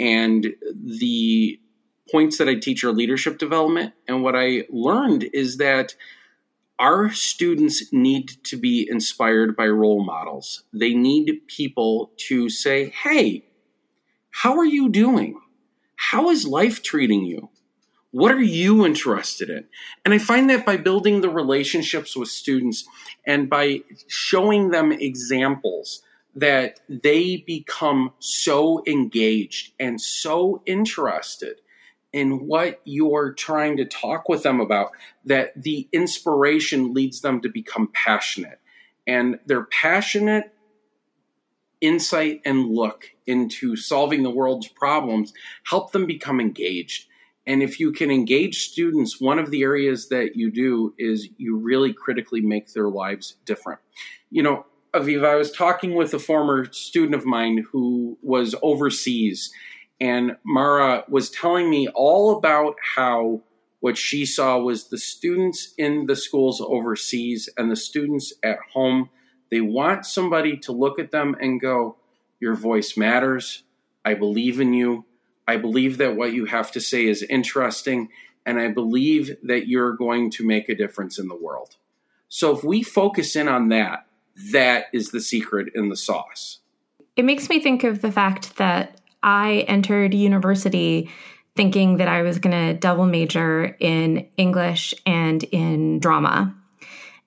And 0.01 0.55
the 0.75 1.61
points 2.11 2.39
that 2.39 2.49
I 2.49 2.55
teach 2.55 2.85
are 2.85 2.93
leadership 2.93 3.39
development. 3.39 3.93
And 4.09 4.23
what 4.23 4.35
I 4.35 4.65
learned 4.71 5.29
is 5.33 5.59
that 5.59 5.95
our 6.79 7.13
students 7.13 7.93
need 7.93 8.29
to 8.45 8.57
be 8.57 8.89
inspired 8.91 9.55
by 9.55 9.67
role 9.67 10.05
models. 10.05 10.65
They 10.73 10.95
need 10.95 11.43
people 11.47 12.13
to 12.29 12.49
say, 12.49 12.89
hey, 12.89 13.45
how 14.31 14.59
are 14.59 14.65
you 14.65 14.89
doing? 14.89 15.39
How 15.97 16.31
is 16.31 16.47
life 16.47 16.83
treating 16.83 17.25
you? 17.25 17.51
What 18.13 18.33
are 18.33 18.43
you 18.43 18.85
interested 18.85 19.51
in? 19.51 19.65
And 20.05 20.13
I 20.13 20.19
find 20.19 20.49
that 20.51 20.67
by 20.67 20.77
building 20.77 21.23
the 21.23 21.31
relationships 21.31 22.15
with 22.15 22.29
students 22.29 22.85
and 23.27 23.49
by 23.49 23.83
showing 24.07 24.71
them 24.71 24.93
examples 24.93 26.03
that 26.35 26.81
they 26.89 27.39
become 27.39 28.13
so 28.19 28.83
engaged 28.87 29.73
and 29.81 30.01
so 30.01 30.63
interested 30.67 31.61
in 32.13 32.47
what 32.47 32.81
you're 32.85 33.33
trying 33.33 33.79
to 33.79 33.87
talk 33.87 34.29
with 34.29 34.43
them 34.43 34.61
about 34.61 34.91
that 35.25 35.53
the 35.61 35.89
inspiration 35.93 36.93
leads 36.93 37.23
them 37.23 37.41
to 37.41 37.49
become 37.49 37.89
passionate. 37.93 38.61
And 39.07 39.39
they're 39.47 39.65
passionate 39.65 40.53
insight 41.81 42.41
and 42.45 42.69
look 42.69 43.11
into 43.27 43.75
solving 43.75 44.23
the 44.23 44.31
world's 44.31 44.69
problems 44.69 45.33
help 45.65 45.93
them 45.93 46.07
become 46.07 46.41
engaged. 46.41 47.09
And 47.47 47.63
if 47.63 47.81
you 47.81 47.93
can 47.93 48.11
engage 48.11 48.69
students, 48.69 49.21
one 49.21 49.39
of 49.39 49.51
the 49.51 49.63
areas 49.63 50.09
that 50.09 50.37
you 50.37 50.51
do 50.51 50.95
is 50.99 51.29
you 51.39 51.57
really 51.57 51.93
critically 51.93 52.41
make 52.41 52.73
their 52.73 52.89
lives 52.89 53.37
different. 53.45 53.81
You 54.31 54.43
know, 54.43 54.67
Aviva, 54.95 55.27
I 55.27 55.37
was 55.37 55.51
talking 55.51 55.95
with 55.95 56.15
a 56.15 56.19
former 56.19 56.71
student 56.73 57.15
of 57.15 57.25
mine 57.25 57.65
who 57.73 58.19
was 58.23 58.55
overseas, 58.63 59.51
and 60.01 60.37
Mara 60.45 61.05
was 61.09 61.31
telling 61.31 61.71
me 61.71 61.89
all 61.89 62.37
about 62.37 62.77
how 62.97 63.43
what 63.81 63.99
she 63.99 64.25
saw 64.25 64.59
was 64.59 64.89
the 64.89 64.99
students 64.99 65.75
in 65.77 66.07
the 66.07 66.15
schools 66.15 66.61
overseas 66.61 67.49
and 67.57 67.69
the 67.71 67.77
students 67.77 68.33
at 68.43 68.59
home. 68.73 69.11
They 69.51 69.61
want 69.61 70.07
somebody 70.07 70.57
to 70.59 70.73
look 70.73 71.01
at 71.01 71.11
them 71.11 71.35
and 71.41 71.61
go, 71.61 71.97
Your 72.39 72.55
voice 72.55 72.97
matters. 72.97 73.65
I 74.05 74.15
believe 74.15 74.61
in 74.61 74.73
you. 74.73 75.05
I 75.47 75.57
believe 75.57 75.99
that 75.99 76.17
what 76.17 76.33
you 76.33 76.47
have 76.47 76.73
to 76.73 76.81
say 76.81 77.07
is 77.07 77.23
interesting. 77.23 78.09
And 78.45 78.59
I 78.59 78.69
believe 78.69 79.37
that 79.43 79.69
you're 79.69 79.93
going 79.93 80.31
to 80.33 80.47
make 80.47 80.69
a 80.69 80.75
difference 80.75 81.19
in 81.19 81.29
the 81.29 81.37
world. 81.37 81.77
So 82.29 82.57
if 82.57 82.65
we 82.65 82.83
focus 82.83 83.37
in 83.37 83.49
on 83.49 83.69
that, 83.69 84.07
that 84.53 84.87
is 84.93 85.11
the 85.11 85.21
secret 85.21 85.69
in 85.75 85.89
the 85.89 85.97
sauce. 85.97 86.59
It 87.17 87.25
makes 87.25 87.49
me 87.49 87.61
think 87.61 87.85
of 87.85 88.01
the 88.01 88.11
fact 88.11 88.57
that 88.57 89.01
I 89.23 89.65
entered 89.69 90.15
university 90.15 91.11
thinking 91.55 91.99
that 91.99 92.09
I 92.09 92.23
was 92.23 92.39
going 92.39 92.57
to 92.57 92.79
double 92.79 93.05
major 93.05 93.77
in 93.79 94.27
English 94.37 94.95
and 95.05 95.45
in 95.45 95.99
drama. 96.01 96.55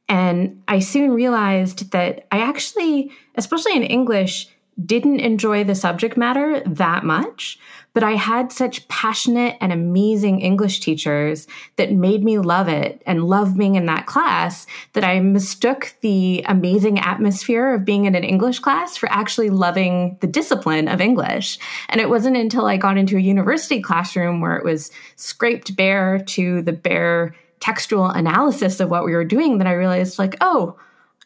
And 0.10 0.64
I 0.68 0.80
soon 0.80 1.12
realized 1.12 1.92
that 1.92 2.28
I 2.32 2.40
actually, 2.40 3.12
especially 3.36 3.76
in 3.76 3.84
English, 3.84 4.48
didn't 4.84 5.22
enjoy 5.22 5.64
the 5.64 5.76
subject 5.76 6.18
matter 6.18 6.62
that 6.66 7.04
much, 7.04 7.58
but 7.94 8.04
I 8.04 8.12
had 8.12 8.52
such 8.52 8.86
passionate 8.90 9.56
and 9.62 9.72
amazing 9.72 10.42
English 10.42 10.82
teachers 10.82 11.48
that 11.78 11.94
made 11.94 12.26
me 12.26 12.40
love 12.40 12.68
it 12.68 13.02
and 13.06 13.24
love 13.24 13.58
being 13.58 13.76
in 13.76 13.86
that 13.86 14.06
class 14.06 14.68
that 14.92 15.06
I 15.06 15.22
mistook 15.22 15.96
the 16.02 16.44
amazing 16.46 17.00
atmosphere 17.00 17.74
of 17.74 17.86
being 17.86 18.04
in 18.04 18.16
an 18.16 18.26
English 18.26 18.60
class 18.60 18.98
for 18.98 19.10
actually 19.10 19.50
loving 19.50 20.18
the 20.20 20.28
discipline 20.28 20.90
of 20.90 21.00
English. 21.00 21.58
And 21.88 22.02
it 22.02 22.10
wasn't 22.10 22.36
until 22.36 22.66
I 22.66 22.76
got 22.76 22.98
into 22.98 23.16
a 23.16 23.22
university 23.22 23.82
classroom 23.82 24.42
where 24.42 24.58
it 24.58 24.66
was 24.66 24.92
scraped 25.16 25.78
bare 25.78 26.20
to 26.20 26.62
the 26.64 26.74
bare 26.74 27.34
textual 27.62 28.08
analysis 28.08 28.82
of 28.82 28.90
what 28.90 29.06
we 29.06 29.14
were 29.14 29.24
doing 29.24 29.58
that 29.60 29.68
I 29.68 29.74
realized, 29.74 30.20
like, 30.20 30.36
oh, 30.42 30.78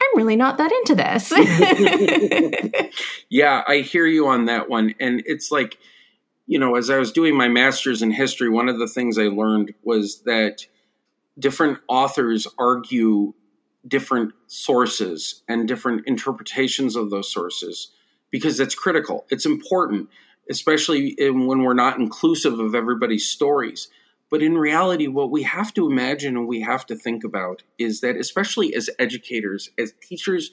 I'm 0.02 0.18
really 0.18 0.36
not 0.36 0.58
that 0.58 0.72
into 0.72 0.96
this. 0.96 1.32
yeah, 3.30 3.64
I 3.68 3.78
hear 3.78 4.06
you 4.06 4.28
on 4.28 4.46
that 4.46 4.70
one. 4.70 4.96
And 5.00 5.22
it's 5.26 5.52
like, 5.52 5.78
you 6.48 6.58
know, 6.58 6.76
as 6.76 6.90
I 6.90 6.98
was 6.98 7.12
doing 7.12 7.36
my 7.36 7.48
master's 7.48 8.02
in 8.02 8.12
history, 8.12 8.50
one 8.50 8.70
of 8.70 8.80
the 8.80 8.88
things 8.88 9.18
I 9.18 9.24
learned 9.24 9.74
was 9.84 10.22
that 10.22 10.66
different 11.38 11.80
authors 11.88 12.48
argue 12.58 13.34
different 13.88 14.34
sources 14.48 15.42
and 15.48 15.68
different 15.68 16.08
interpretations 16.08 16.96
of 16.96 17.10
those 17.10 17.32
sources 17.32 17.92
because 18.32 18.60
it's 18.60 18.76
critical. 18.76 19.26
It's 19.30 19.46
important, 19.46 20.10
especially 20.50 21.10
in, 21.18 21.48
when 21.48 21.64
we're 21.64 21.74
not 21.74 21.98
inclusive 21.98 22.60
of 22.60 22.76
everybody's 22.76 23.28
stories. 23.28 23.90
But 24.30 24.44
in 24.44 24.58
reality, 24.58 25.08
what 25.08 25.32
we 25.32 25.44
have 25.44 25.74
to 25.74 25.90
imagine 25.90 26.38
and 26.38 26.48
we 26.48 26.62
have 26.62 26.86
to 26.88 26.96
think 26.96 27.24
about 27.24 27.64
is 27.78 28.02
that, 28.02 28.16
especially 28.16 28.76
as 28.76 28.90
educators, 29.00 29.70
as 29.78 29.94
teachers 30.02 30.52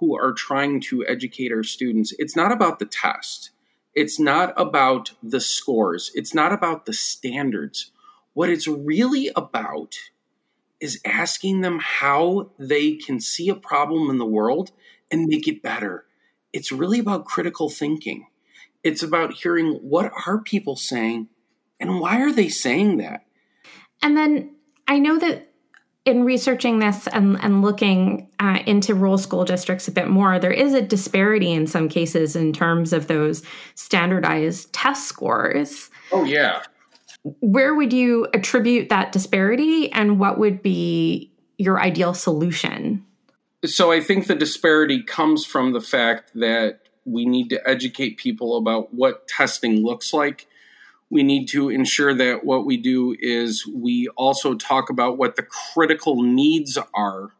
who 0.00 0.16
are 0.16 0.32
trying 0.32 0.80
to 0.80 1.06
educate 1.06 1.52
our 1.52 1.62
students, 1.62 2.14
it's 2.18 2.36
not 2.36 2.52
about 2.52 2.78
the 2.78 2.86
test. 2.86 3.50
It's 3.94 4.18
not 4.18 4.54
about 4.56 5.12
the 5.22 5.40
scores. 5.40 6.10
It's 6.14 6.32
not 6.32 6.52
about 6.52 6.86
the 6.86 6.92
standards. 6.92 7.90
What 8.32 8.48
it's 8.48 8.68
really 8.68 9.30
about 9.34 9.96
is 10.80 11.00
asking 11.04 11.60
them 11.60 11.80
how 11.80 12.50
they 12.58 12.94
can 12.94 13.20
see 13.20 13.48
a 13.48 13.54
problem 13.54 14.08
in 14.10 14.18
the 14.18 14.24
world 14.24 14.70
and 15.10 15.26
make 15.26 15.48
it 15.48 15.62
better. 15.62 16.06
It's 16.52 16.72
really 16.72 17.00
about 17.00 17.24
critical 17.24 17.68
thinking. 17.68 18.28
It's 18.84 19.02
about 19.02 19.34
hearing 19.34 19.72
what 19.74 20.12
are 20.26 20.40
people 20.40 20.76
saying 20.76 21.28
and 21.80 22.00
why 22.00 22.20
are 22.20 22.32
they 22.32 22.48
saying 22.48 22.98
that? 22.98 23.24
And 24.02 24.16
then 24.16 24.54
I 24.86 24.98
know 24.98 25.18
that 25.18 25.48
in 26.08 26.24
researching 26.24 26.78
this 26.78 27.06
and, 27.08 27.38
and 27.42 27.60
looking 27.60 28.30
uh, 28.40 28.60
into 28.66 28.94
rural 28.94 29.18
school 29.18 29.44
districts 29.44 29.88
a 29.88 29.92
bit 29.92 30.08
more, 30.08 30.38
there 30.38 30.52
is 30.52 30.72
a 30.72 30.80
disparity 30.80 31.52
in 31.52 31.66
some 31.66 31.88
cases 31.88 32.34
in 32.34 32.52
terms 32.52 32.92
of 32.92 33.08
those 33.08 33.42
standardized 33.74 34.72
test 34.72 35.06
scores. 35.06 35.90
Oh, 36.10 36.24
yeah. 36.24 36.62
Where 37.40 37.74
would 37.74 37.92
you 37.92 38.26
attribute 38.32 38.88
that 38.88 39.12
disparity 39.12 39.92
and 39.92 40.18
what 40.18 40.38
would 40.38 40.62
be 40.62 41.30
your 41.58 41.78
ideal 41.78 42.14
solution? 42.14 43.04
So, 43.66 43.92
I 43.92 44.00
think 44.00 44.28
the 44.28 44.36
disparity 44.36 45.02
comes 45.02 45.44
from 45.44 45.72
the 45.72 45.80
fact 45.80 46.30
that 46.36 46.80
we 47.04 47.26
need 47.26 47.50
to 47.50 47.68
educate 47.68 48.16
people 48.16 48.56
about 48.56 48.94
what 48.94 49.26
testing 49.26 49.84
looks 49.84 50.14
like 50.14 50.46
we 51.10 51.22
need 51.22 51.46
to 51.46 51.70
ensure 51.70 52.14
that 52.14 52.44
what 52.44 52.66
we 52.66 52.76
do 52.76 53.16
is 53.18 53.66
we 53.66 54.08
also 54.16 54.54
talk 54.54 54.90
about 54.90 55.16
what 55.16 55.36
the 55.36 55.42
critical 55.42 56.22
needs 56.22 56.78
are 56.94 57.30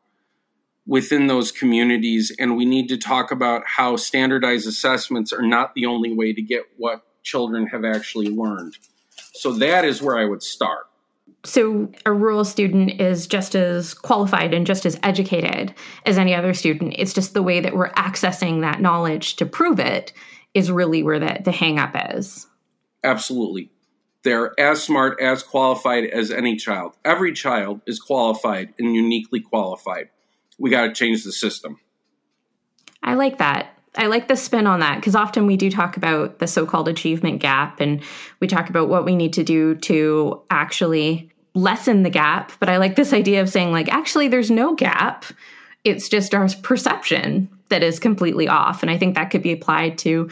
within 0.87 1.27
those 1.27 1.53
communities 1.53 2.35
and 2.39 2.57
we 2.57 2.65
need 2.65 2.89
to 2.89 2.97
talk 2.97 3.31
about 3.31 3.63
how 3.67 3.95
standardized 3.95 4.67
assessments 4.67 5.33
are 5.33 5.43
not 5.43 5.75
the 5.75 5.85
only 5.85 6.15
way 6.15 6.33
to 6.33 6.41
get 6.41 6.63
what 6.79 7.03
children 7.23 7.67
have 7.67 7.85
actually 7.85 8.31
learned. 8.31 8.79
So 9.35 9.53
that 9.53 9.85
is 9.85 10.01
where 10.01 10.17
i 10.17 10.25
would 10.25 10.43
start. 10.43 10.87
So 11.45 11.93
a 12.07 12.13
rural 12.13 12.45
student 12.45 13.01
is 13.01 13.27
just 13.27 13.55
as 13.55 13.93
qualified 13.93 14.55
and 14.55 14.67
just 14.67 14.87
as 14.87 14.99
educated 15.03 15.75
as 16.07 16.17
any 16.17 16.35
other 16.35 16.55
student. 16.55 16.95
It's 16.97 17.13
just 17.13 17.35
the 17.35 17.43
way 17.43 17.61
that 17.61 17.77
we're 17.77 17.93
accessing 17.93 18.63
that 18.63 18.81
knowledge 18.81 19.37
to 19.37 19.47
prove 19.47 19.79
it 19.79 20.13
is 20.55 20.73
really 20.73 21.03
where 21.03 21.19
the, 21.19 21.39
the 21.45 21.53
hang 21.53 21.79
up 21.79 21.95
is 22.17 22.47
Absolutely. 23.05 23.71
They're 24.25 24.59
as 24.59 24.83
smart, 24.83 25.21
as 25.21 25.43
qualified 25.43 26.05
as 26.05 26.31
any 26.31 26.57
child. 26.57 26.93
Every 27.05 27.33
child 27.33 27.81
is 27.87 28.01
qualified 28.01 28.75
and 28.79 28.95
uniquely 28.95 29.41
qualified. 29.41 30.11
We 30.59 30.71
got 30.71 30.87
to 30.87 30.93
change 30.93 31.25
the 31.25 31.33
system. 31.33 31.79
I 33.03 33.15
like 33.15 33.39
that. 33.39 33.79
I 33.97 34.07
like 34.07 34.29
the 34.29 34.37
spin 34.37 34.67
on 34.67 34.81
that 34.81 34.97
because 34.97 35.15
often 35.15 35.47
we 35.47 35.57
do 35.57 35.71
talk 35.71 35.97
about 35.97 36.41
the 36.41 36.47
so 36.47 36.67
called 36.67 36.89
achievement 36.89 37.41
gap 37.41 37.81
and 37.81 38.03
we 38.41 38.47
talk 38.47 38.69
about 38.69 38.89
what 38.89 39.05
we 39.05 39.17
need 39.17 39.33
to 39.35 39.45
do 39.45 39.77
to 39.77 40.43
actually 40.51 41.31
lessen 41.55 42.03
the 42.03 42.11
gap. 42.11 42.53
But 42.61 42.69
I 42.69 42.77
like 42.77 42.97
this 42.97 43.13
idea 43.13 43.41
of 43.41 43.49
saying, 43.49 43.73
like, 43.73 43.89
actually, 43.89 44.29
there's 44.29 44.51
no 44.51 44.75
gap. 44.75 45.25
It's 45.85 46.09
just 46.09 46.35
our 46.35 46.49
perception 46.63 47.49
that 47.71 47.83
is 47.83 47.99
completely 47.99 48.49
off. 48.49 48.83
And 48.83 48.91
I 48.91 48.99
think 48.99 49.15
that 49.15 49.31
could 49.31 49.43
be 49.43 49.53
applied 49.53 49.99
to 49.99 50.29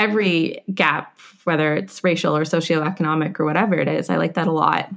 every 0.00 0.64
gap 0.74 1.20
whether 1.44 1.74
it's 1.74 2.02
racial 2.04 2.36
or 2.36 2.42
socioeconomic 2.42 3.38
or 3.40 3.44
whatever 3.44 3.74
it 3.74 3.88
is. 3.88 4.10
I 4.10 4.16
like 4.16 4.34
that 4.34 4.46
a 4.46 4.52
lot. 4.52 4.90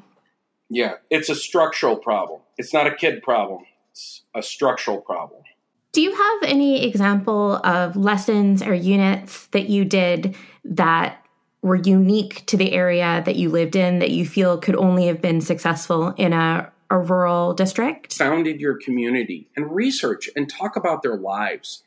Yeah, 0.70 0.96
it's 1.10 1.30
a 1.30 1.36
structural 1.36 1.96
problem. 1.96 2.42
It's 2.58 2.74
not 2.74 2.88
a 2.88 2.96
kid 2.96 3.22
problem. 3.24 3.66
It's 3.92 4.24
a 4.36 4.42
structural 4.42 5.02
problem. 5.02 5.42
Do 5.92 6.02
you 6.02 6.12
have 6.12 6.44
any 6.44 6.88
example 6.88 7.58
of 7.58 7.96
lessons 7.96 8.64
or 8.64 8.74
units 8.74 9.48
that 9.48 9.70
you 9.70 9.86
did 9.86 10.36
that 10.66 11.24
were 11.62 11.76
unique 11.76 12.46
to 12.48 12.58
the 12.58 12.74
area 12.74 13.22
that 13.26 13.36
you 13.36 13.50
lived 13.50 13.76
in 13.76 14.00
that 14.00 14.10
you 14.10 14.26
feel 14.26 14.58
could 14.58 14.76
only 14.76 15.06
have 15.08 15.22
been 15.22 15.40
successful 15.40 16.10
in 16.18 16.34
a, 16.34 16.72
a 16.90 16.98
rural 16.98 17.54
district? 17.54 18.14
Founded 18.16 18.60
your 18.60 18.76
community 18.76 19.48
and 19.56 19.72
research 19.72 20.30
and 20.36 20.50
talk 20.50 20.76
about 20.76 21.04
their 21.04 21.16
lives. 21.16 21.84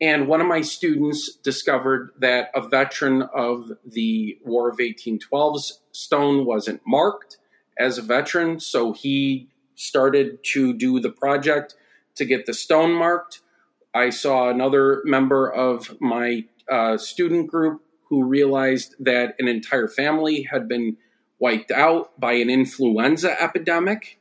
And 0.00 0.28
one 0.28 0.40
of 0.40 0.46
my 0.46 0.62
students 0.62 1.36
discovered 1.36 2.12
that 2.18 2.50
a 2.54 2.66
veteran 2.66 3.22
of 3.22 3.72
the 3.84 4.38
War 4.44 4.70
of 4.70 4.78
1812's 4.78 5.82
stone 5.92 6.46
wasn't 6.46 6.80
marked 6.86 7.36
as 7.78 7.98
a 7.98 8.02
veteran. 8.02 8.60
So 8.60 8.92
he 8.92 9.48
started 9.74 10.42
to 10.44 10.72
do 10.72 11.00
the 11.00 11.10
project 11.10 11.74
to 12.14 12.24
get 12.24 12.46
the 12.46 12.54
stone 12.54 12.92
marked. 12.92 13.40
I 13.92 14.10
saw 14.10 14.48
another 14.48 15.02
member 15.04 15.50
of 15.50 16.00
my 16.00 16.44
uh, 16.70 16.96
student 16.96 17.48
group 17.48 17.82
who 18.08 18.24
realized 18.24 18.94
that 19.00 19.34
an 19.38 19.48
entire 19.48 19.88
family 19.88 20.48
had 20.50 20.68
been 20.68 20.96
wiped 21.38 21.70
out 21.70 22.18
by 22.20 22.32
an 22.34 22.50
influenza 22.50 23.40
epidemic 23.42 24.19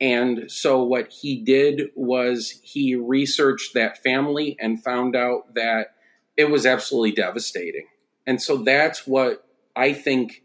and 0.00 0.50
so 0.50 0.82
what 0.82 1.10
he 1.10 1.36
did 1.36 1.90
was 1.94 2.60
he 2.62 2.94
researched 2.94 3.74
that 3.74 4.02
family 4.02 4.56
and 4.60 4.82
found 4.82 5.16
out 5.16 5.54
that 5.54 5.94
it 6.36 6.50
was 6.50 6.66
absolutely 6.66 7.12
devastating. 7.12 7.86
And 8.26 8.42
so 8.42 8.58
that's 8.58 9.06
what 9.06 9.46
I 9.74 9.94
think 9.94 10.42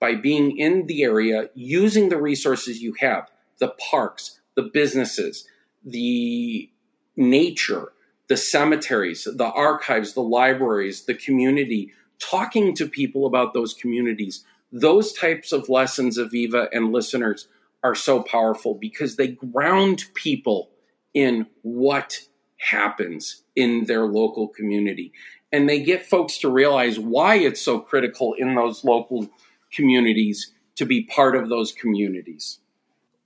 by 0.00 0.14
being 0.14 0.58
in 0.58 0.86
the 0.86 1.02
area, 1.02 1.50
using 1.54 2.08
the 2.08 2.20
resources 2.20 2.82
you 2.82 2.94
have, 3.00 3.30
the 3.58 3.74
parks, 3.90 4.40
the 4.56 4.62
businesses, 4.62 5.46
the 5.84 6.70
nature, 7.16 7.92
the 8.28 8.36
cemeteries, 8.36 9.24
the 9.24 9.50
archives, 9.50 10.14
the 10.14 10.22
libraries, 10.22 11.04
the 11.04 11.14
community, 11.14 11.92
talking 12.18 12.74
to 12.74 12.88
people 12.88 13.26
about 13.26 13.52
those 13.52 13.74
communities, 13.74 14.44
those 14.72 15.12
types 15.12 15.52
of 15.52 15.68
lessons, 15.68 16.18
Aviva 16.18 16.68
and 16.72 16.90
listeners, 16.90 17.48
are 17.84 17.94
so 17.94 18.22
powerful 18.22 18.74
because 18.74 19.16
they 19.16 19.28
ground 19.28 20.04
people 20.14 20.70
in 21.12 21.46
what 21.62 22.18
happens 22.56 23.42
in 23.54 23.84
their 23.84 24.06
local 24.06 24.48
community. 24.48 25.12
And 25.52 25.68
they 25.68 25.80
get 25.80 26.04
folks 26.04 26.38
to 26.38 26.48
realize 26.48 26.98
why 26.98 27.36
it's 27.36 27.60
so 27.60 27.78
critical 27.78 28.34
in 28.38 28.54
those 28.54 28.82
local 28.82 29.28
communities 29.72 30.52
to 30.76 30.86
be 30.86 31.04
part 31.04 31.36
of 31.36 31.48
those 31.48 31.72
communities. 31.72 32.58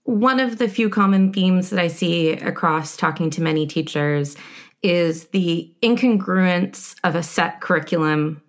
One 0.02 0.40
of 0.40 0.58
the 0.58 0.68
few 0.68 0.90
common 0.90 1.32
themes 1.32 1.70
that 1.70 1.78
I 1.78 1.88
see 1.88 2.32
across 2.32 2.96
talking 2.96 3.30
to 3.30 3.42
many 3.42 3.66
teachers 3.66 4.36
is 4.82 5.26
the 5.26 5.72
incongruence 5.82 6.96
of 7.04 7.14
a 7.14 7.22
set 7.22 7.60
curriculum 7.60 8.42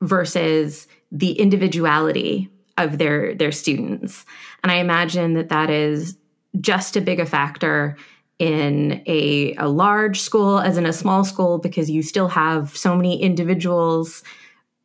versus 0.00 0.86
the 1.10 1.32
individuality 1.32 2.48
of 2.78 2.98
their 2.98 3.34
their 3.34 3.52
students. 3.52 4.24
And 4.62 4.72
I 4.72 4.76
imagine 4.76 5.34
that 5.34 5.48
that 5.50 5.70
is 5.70 6.16
just 6.60 6.96
as 6.96 7.04
big 7.04 7.20
a 7.20 7.26
factor 7.26 7.96
in 8.38 9.02
a, 9.06 9.54
a 9.54 9.68
large 9.68 10.20
school 10.20 10.58
as 10.58 10.76
in 10.76 10.86
a 10.86 10.92
small 10.92 11.24
school 11.24 11.58
because 11.58 11.88
you 11.88 12.02
still 12.02 12.28
have 12.28 12.76
so 12.76 12.96
many 12.96 13.22
individuals 13.22 14.22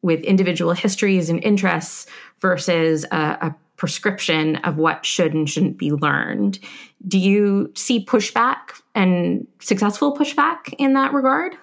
with 0.02 0.21
individual 0.21 0.73
histories 0.73 1.30
and 1.30 1.43
interests 1.43 2.06
versus 2.39 3.04
a, 3.12 3.38
a 3.41 3.56
prescription 3.78 4.58
of 4.58 4.78
what 4.78 5.06
should 5.06 5.34
and 5.34 5.50
shouldn't 5.50 5.78
be 5.78 5.91
learned. 5.91 6.60
Do 7.08 7.17
you 7.17 7.71
see 7.76 8.06
pushback 8.06 8.82
and 8.95 9.47
successful 9.60 10.15
pushback 10.15 10.73
in 10.78 10.93
that 10.93 11.13
regard? 11.13 11.56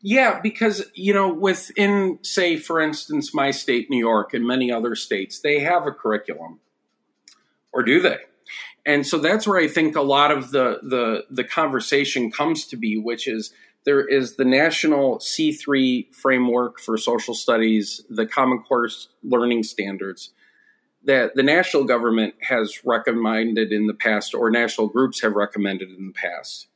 Yeah, 0.00 0.40
because, 0.40 0.84
you 0.94 1.14
know, 1.14 1.32
within, 1.32 2.18
say, 2.22 2.56
for 2.56 2.80
instance, 2.80 3.34
my 3.34 3.50
state, 3.50 3.90
New 3.90 3.98
York, 3.98 4.34
and 4.34 4.46
many 4.46 4.70
other 4.70 4.94
states, 4.94 5.40
they 5.40 5.60
have 5.60 5.86
a 5.86 5.92
curriculum. 5.92 6.60
Or 7.72 7.82
do 7.82 8.00
they? 8.00 8.18
And 8.84 9.06
so 9.06 9.18
that's 9.18 9.46
where 9.46 9.58
I 9.58 9.68
think 9.68 9.94
a 9.94 10.02
lot 10.02 10.30
of 10.30 10.50
the, 10.50 10.80
the, 10.82 11.24
the 11.30 11.44
conversation 11.44 12.30
comes 12.30 12.66
to 12.66 12.76
be, 12.76 12.96
which 12.96 13.28
is 13.28 13.52
there 13.84 14.06
is 14.06 14.36
the 14.36 14.44
national 14.44 15.18
C3 15.18 16.14
framework 16.14 16.80
for 16.80 16.96
social 16.96 17.34
studies, 17.34 18.02
the 18.10 18.26
Common 18.26 18.62
Core 18.66 18.88
Learning 19.22 19.62
Standards 19.62 20.30
that 21.04 21.34
the 21.34 21.42
national 21.42 21.84
government 21.84 22.34
has 22.42 22.84
recommended 22.84 23.72
in 23.72 23.86
the 23.86 23.94
past, 23.94 24.34
or 24.34 24.50
national 24.50 24.88
groups 24.88 25.22
have 25.22 25.32
recommended 25.32 25.90
in 25.90 26.08
the 26.08 26.12
past. 26.12 26.66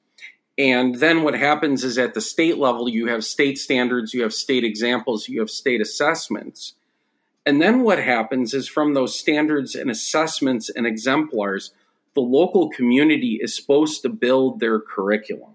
And 0.57 0.97
then 0.97 1.23
what 1.23 1.35
happens 1.35 1.83
is 1.83 1.99
at 1.99 2.14
the 2.14 2.21
state 2.21 2.59
level, 2.59 2.88
you 2.88 3.09
have 3.09 3.25
state 3.25 3.59
standards, 3.59 4.14
you 4.14 4.23
have 4.23 4.33
state 4.33 4.62
examples, 4.62 5.29
you 5.29 5.40
have 5.40 5.51
state 5.51 5.81
assessments. 5.81 6.75
And 7.45 7.61
then 7.61 7.83
what 7.83 7.99
happens 7.99 8.55
is 8.55 8.69
from 8.69 8.95
those 8.95 9.19
standards 9.19 9.75
and 9.75 9.90
assessments 9.90 10.71
and 10.71 10.87
exemplars, 10.87 11.73
the 12.14 12.21
local 12.21 12.71
community 12.71 13.38
is 13.43 13.57
supposed 13.57 14.03
to 14.03 14.09
build 14.09 14.61
their 14.61 14.79
curriculum 14.81 15.55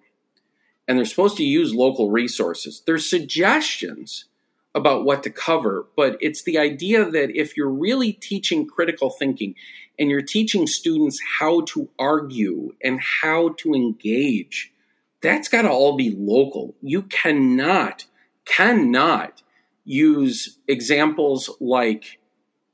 and 0.90 0.98
they're 0.98 1.06
supposed 1.06 1.38
to 1.38 1.46
use 1.46 1.74
local 1.74 2.10
resources. 2.10 2.82
There's 2.86 3.08
suggestions 3.08 4.26
about 4.74 5.06
what 5.06 5.22
to 5.22 5.30
cover, 5.30 5.86
but 5.96 6.18
it's 6.20 6.44
the 6.44 6.58
idea 6.58 7.06
that 7.06 7.30
if 7.40 7.56
you're 7.56 7.70
really 7.70 8.12
teaching 8.12 8.68
critical 8.68 9.12
thinking 9.12 9.54
and 10.00 10.10
you're 10.10 10.24
teaching 10.24 10.66
students 10.66 11.20
how 11.40 11.62
to 11.62 11.90
argue 12.00 12.74
and 12.84 13.00
how 13.00 13.50
to 13.60 13.76
engage, 13.76 14.74
that's 15.22 15.50
got 15.50 15.64
to 15.64 15.70
all 15.70 15.96
be 15.96 16.16
local. 16.18 16.76
You 16.82 17.04
cannot, 17.04 18.06
cannot 18.46 19.42
use 19.84 20.58
examples 20.68 21.50
like 21.60 22.20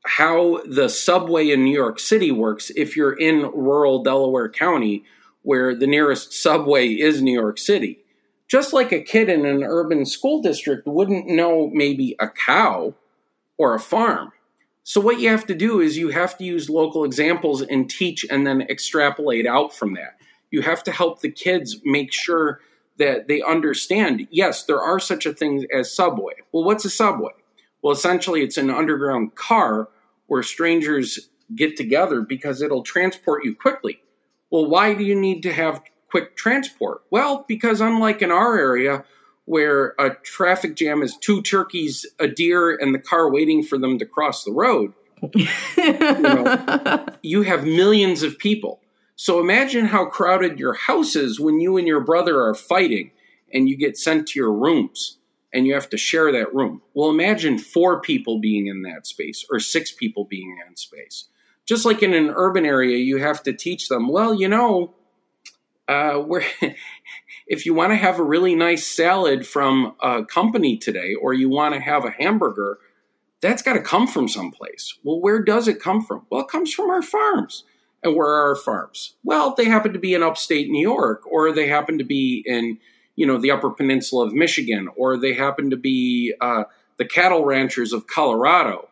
how 0.05 0.61
the 0.65 0.87
subway 0.89 1.49
in 1.49 1.63
New 1.63 1.75
York 1.75 1.99
City 1.99 2.31
works 2.31 2.71
if 2.75 2.95
you're 2.95 3.17
in 3.17 3.49
rural 3.51 4.03
Delaware 4.03 4.49
County 4.49 5.03
where 5.41 5.75
the 5.75 5.87
nearest 5.87 6.33
subway 6.33 6.89
is 6.89 7.21
New 7.21 7.33
York 7.33 7.57
City 7.57 8.05
just 8.47 8.73
like 8.73 8.91
a 8.91 9.01
kid 9.01 9.29
in 9.29 9.45
an 9.45 9.63
urban 9.63 10.05
school 10.05 10.41
district 10.41 10.87
wouldn't 10.87 11.27
know 11.27 11.69
maybe 11.73 12.15
a 12.19 12.27
cow 12.27 12.93
or 13.57 13.73
a 13.73 13.79
farm. 13.79 14.31
So, 14.83 15.01
what 15.01 15.19
you 15.19 15.29
have 15.29 15.47
to 15.47 15.55
do 15.55 15.79
is 15.79 15.97
you 15.97 16.09
have 16.09 16.37
to 16.37 16.43
use 16.43 16.69
local 16.69 17.03
examples 17.05 17.61
and 17.61 17.89
teach 17.89 18.25
and 18.29 18.45
then 18.45 18.61
extrapolate 18.61 19.47
out 19.47 19.73
from 19.73 19.95
that. 19.95 20.17
You 20.51 20.61
have 20.61 20.83
to 20.83 20.91
help 20.91 21.21
the 21.21 21.31
kids 21.31 21.77
make 21.83 22.13
sure 22.13 22.59
that 22.97 23.27
they 23.27 23.41
understand 23.41 24.27
yes, 24.31 24.63
there 24.63 24.81
are 24.81 24.99
such 24.99 25.25
a 25.25 25.33
thing 25.33 25.65
as 25.73 25.93
subway. 25.93 26.33
Well, 26.51 26.63
what's 26.63 26.85
a 26.85 26.89
subway? 26.89 27.33
Well, 27.81 27.93
essentially, 27.93 28.41
it's 28.41 28.57
an 28.57 28.69
underground 28.69 29.35
car 29.35 29.89
where 30.27 30.43
strangers 30.43 31.29
get 31.55 31.77
together 31.77 32.21
because 32.21 32.61
it'll 32.61 32.83
transport 32.83 33.45
you 33.45 33.55
quickly. 33.55 33.99
Well, 34.49 34.67
why 34.67 34.93
do 34.93 35.03
you 35.03 35.15
need 35.15 35.43
to 35.43 35.53
have 35.53 35.81
quick 36.09 36.35
transport? 36.35 37.01
Well, 37.11 37.45
because 37.47 37.81
unlike 37.81 38.21
in 38.21 38.31
our 38.31 38.57
area, 38.57 39.03
where 39.45 39.93
a 39.99 40.15
traffic 40.23 40.75
jam 40.75 41.03
is 41.03 41.17
two 41.17 41.41
turkeys, 41.41 42.05
a 42.19 42.27
deer, 42.27 42.75
and 42.75 42.93
the 42.93 42.99
car 42.99 43.31
waiting 43.31 43.63
for 43.63 43.77
them 43.77 43.99
to 43.99 44.05
cross 44.05 44.43
the 44.43 44.51
road, 44.51 44.93
you, 45.35 45.47
know, 45.77 47.05
you 47.21 47.43
have 47.43 47.65
millions 47.65 48.23
of 48.23 48.37
people. 48.37 48.79
So 49.15 49.39
imagine 49.39 49.85
how 49.85 50.05
crowded 50.05 50.59
your 50.59 50.73
house 50.73 51.15
is 51.15 51.39
when 51.39 51.59
you 51.59 51.77
and 51.77 51.87
your 51.87 52.01
brother 52.01 52.41
are 52.41 52.55
fighting 52.55 53.11
and 53.53 53.69
you 53.69 53.77
get 53.77 53.97
sent 53.97 54.27
to 54.27 54.39
your 54.39 54.51
rooms 54.51 55.17
and 55.53 55.65
you 55.65 55.73
have 55.73 55.89
to 55.89 55.97
share 55.97 56.31
that 56.33 56.53
room. 56.53 56.81
Well, 56.93 57.09
imagine 57.09 57.57
four 57.57 58.01
people 58.01 58.39
being 58.39 58.67
in 58.67 58.81
that 58.81 59.07
space 59.07 59.45
or 59.49 59.59
six 59.59 59.91
people 59.91 60.25
being 60.25 60.57
in 60.67 60.75
space. 60.75 61.25
Just 61.65 61.85
like 61.85 62.03
in 62.03 62.13
an 62.13 62.31
urban 62.35 62.65
area, 62.65 62.97
you 62.97 63.17
have 63.17 63.41
to 63.43 63.53
teach 63.53 63.87
them, 63.87 64.09
well, 64.09 64.33
you 64.35 64.49
know, 64.49 64.93
uh, 65.87 66.21
if 67.47 67.65
you 67.65 67.73
want 67.73 67.91
to 67.91 67.95
have 67.95 68.19
a 68.19 68.23
really 68.23 68.53
nice 68.53 68.85
salad 68.85 69.47
from 69.47 69.95
a 70.01 70.25
company 70.25 70.77
today, 70.77 71.15
or 71.15 71.33
you 71.33 71.49
want 71.49 71.73
to 71.73 71.79
have 71.79 72.03
a 72.03 72.11
hamburger, 72.11 72.79
that's 73.41 73.61
got 73.61 73.73
to 73.73 73.81
come 73.81 74.07
from 74.07 74.27
someplace. 74.27 74.97
Well, 75.03 75.21
where 75.21 75.41
does 75.41 75.67
it 75.67 75.81
come 75.81 76.03
from? 76.03 76.25
Well, 76.29 76.41
it 76.41 76.49
comes 76.49 76.73
from 76.73 76.89
our 76.89 77.01
farms. 77.01 77.63
Where 78.11 78.27
are 78.27 78.49
our 78.49 78.55
farms? 78.55 79.15
Well, 79.23 79.55
they 79.55 79.65
happen 79.65 79.93
to 79.93 79.99
be 79.99 80.13
in 80.13 80.23
upstate 80.23 80.69
New 80.69 80.81
York, 80.81 81.23
or 81.29 81.51
they 81.51 81.67
happen 81.67 81.97
to 81.97 82.03
be 82.03 82.43
in, 82.45 82.77
you 83.15 83.25
know, 83.25 83.37
the 83.37 83.51
Upper 83.51 83.69
Peninsula 83.69 84.25
of 84.25 84.33
Michigan, 84.33 84.89
or 84.95 85.17
they 85.17 85.33
happen 85.33 85.69
to 85.69 85.77
be 85.77 86.33
uh, 86.41 86.63
the 86.97 87.05
cattle 87.05 87.45
ranchers 87.45 87.93
of 87.93 88.07
Colorado. 88.07 88.89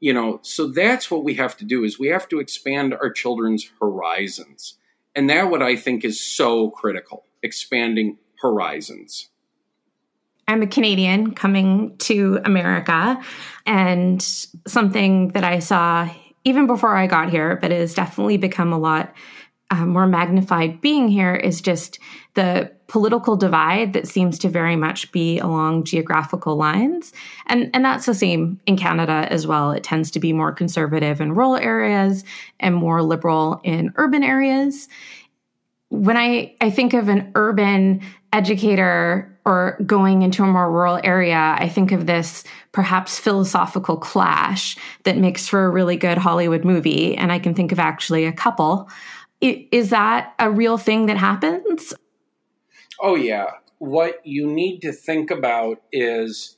You 0.00 0.12
know, 0.12 0.40
so 0.42 0.66
that's 0.66 1.10
what 1.10 1.22
we 1.22 1.34
have 1.34 1.56
to 1.58 1.64
do 1.64 1.84
is 1.84 1.98
we 1.98 2.08
have 2.08 2.28
to 2.30 2.40
expand 2.40 2.92
our 2.92 3.10
children's 3.10 3.70
horizons 3.80 4.74
and 5.14 5.28
that 5.30 5.50
what 5.50 5.62
I 5.62 5.76
think 5.76 6.04
is 6.04 6.20
so 6.20 6.70
critical, 6.70 7.24
expanding 7.42 8.18
horizons. 8.40 9.28
I'm 10.48 10.62
a 10.62 10.66
Canadian 10.66 11.34
coming 11.34 11.96
to 11.98 12.40
America, 12.44 13.22
and 13.64 14.20
something 14.66 15.28
that 15.28 15.44
I 15.44 15.60
saw 15.60 16.08
even 16.44 16.66
before 16.66 16.96
I 16.96 17.06
got 17.06 17.30
here, 17.30 17.56
but 17.60 17.70
it 17.70 17.80
has 17.80 17.94
definitely 17.94 18.36
become 18.36 18.72
a 18.72 18.78
lot 18.78 19.14
uh, 19.72 19.86
more 19.86 20.06
magnified 20.06 20.82
being 20.82 21.08
here 21.08 21.34
is 21.34 21.62
just 21.62 21.98
the 22.34 22.70
political 22.88 23.36
divide 23.36 23.94
that 23.94 24.06
seems 24.06 24.38
to 24.38 24.50
very 24.50 24.76
much 24.76 25.10
be 25.12 25.38
along 25.38 25.84
geographical 25.84 26.56
lines. 26.56 27.14
And, 27.46 27.70
and 27.72 27.82
that's 27.82 28.04
the 28.04 28.14
same 28.14 28.60
in 28.66 28.76
Canada 28.76 29.26
as 29.30 29.46
well. 29.46 29.70
It 29.70 29.82
tends 29.82 30.10
to 30.10 30.20
be 30.20 30.34
more 30.34 30.52
conservative 30.52 31.22
in 31.22 31.32
rural 31.32 31.56
areas 31.56 32.22
and 32.60 32.74
more 32.74 33.02
liberal 33.02 33.62
in 33.64 33.94
urban 33.96 34.22
areas. 34.22 34.90
When 35.88 36.18
I, 36.18 36.54
I 36.60 36.68
think 36.68 36.92
of 36.92 37.08
an 37.08 37.32
urban 37.34 38.02
educator 38.30 39.31
or 39.44 39.76
going 39.84 40.22
into 40.22 40.42
a 40.44 40.46
more 40.46 40.70
rural 40.70 41.00
area, 41.02 41.56
I 41.58 41.68
think 41.68 41.92
of 41.92 42.06
this 42.06 42.44
perhaps 42.70 43.18
philosophical 43.18 43.96
clash 43.96 44.76
that 45.04 45.18
makes 45.18 45.48
for 45.48 45.64
a 45.64 45.70
really 45.70 45.96
good 45.96 46.18
Hollywood 46.18 46.64
movie. 46.64 47.16
And 47.16 47.32
I 47.32 47.38
can 47.38 47.54
think 47.54 47.72
of 47.72 47.78
actually 47.78 48.24
a 48.24 48.32
couple. 48.32 48.88
Is 49.40 49.90
that 49.90 50.34
a 50.38 50.50
real 50.50 50.78
thing 50.78 51.06
that 51.06 51.16
happens? 51.16 51.92
Oh, 53.00 53.16
yeah. 53.16 53.46
What 53.78 54.24
you 54.24 54.46
need 54.46 54.80
to 54.80 54.92
think 54.92 55.32
about 55.32 55.82
is 55.90 56.56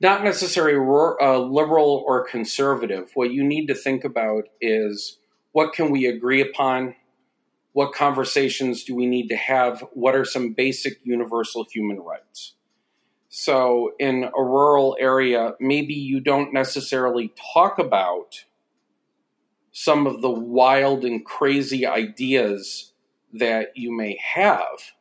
not 0.00 0.24
necessarily 0.24 0.78
uh, 1.20 1.38
liberal 1.38 2.02
or 2.06 2.24
conservative. 2.24 3.10
What 3.12 3.30
you 3.30 3.44
need 3.44 3.66
to 3.66 3.74
think 3.74 4.04
about 4.04 4.44
is 4.58 5.18
what 5.52 5.74
can 5.74 5.90
we 5.90 6.06
agree 6.06 6.40
upon? 6.40 6.94
What 7.72 7.92
conversations 7.92 8.84
do 8.84 8.94
we 8.94 9.06
need 9.06 9.28
to 9.28 9.36
have? 9.36 9.84
What 9.92 10.14
are 10.14 10.24
some 10.24 10.52
basic 10.52 10.98
universal 11.04 11.66
human 11.70 12.00
rights? 12.00 12.54
So, 13.28 13.92
in 14.00 14.24
a 14.24 14.42
rural 14.42 14.96
area, 14.98 15.54
maybe 15.60 15.94
you 15.94 16.20
don't 16.20 16.52
necessarily 16.52 17.32
talk 17.54 17.78
about 17.78 18.44
some 19.70 20.08
of 20.08 20.20
the 20.20 20.30
wild 20.30 21.04
and 21.04 21.24
crazy 21.24 21.86
ideas 21.86 22.92
that 23.32 23.76
you 23.76 23.96
may 23.96 24.18
have 24.34 24.92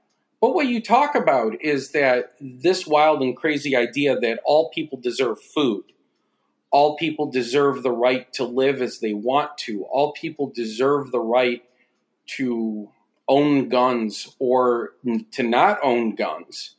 but 0.41 0.53
what 0.53 0.67
you 0.67 0.81
talk 0.81 1.15
about 1.15 1.61
is 1.61 1.91
that 1.91 2.35
this 2.39 2.87
wild 2.87 3.21
and 3.21 3.35
crazy 3.35 3.75
idea 3.75 4.17
that 4.19 4.39
all 4.45 4.69
people 4.69 4.97
deserve 4.97 5.41
food, 5.41 5.83
all 6.71 6.95
people 6.95 7.29
deserve 7.29 7.83
the 7.83 7.91
right 7.91 8.31
to 8.33 8.45
live 8.45 8.81
as 8.81 8.99
they 8.99 9.13
want 9.13 9.57
to, 9.59 9.83
all 9.83 10.13
people 10.13 10.49
deserve 10.49 11.11
the 11.11 11.19
right 11.19 11.63
to 12.37 12.89
own 13.27 13.69
guns 13.69 14.35
or 14.39 14.93
to 15.31 15.43
not 15.43 15.79
own 15.83 16.15
guns, 16.15 16.75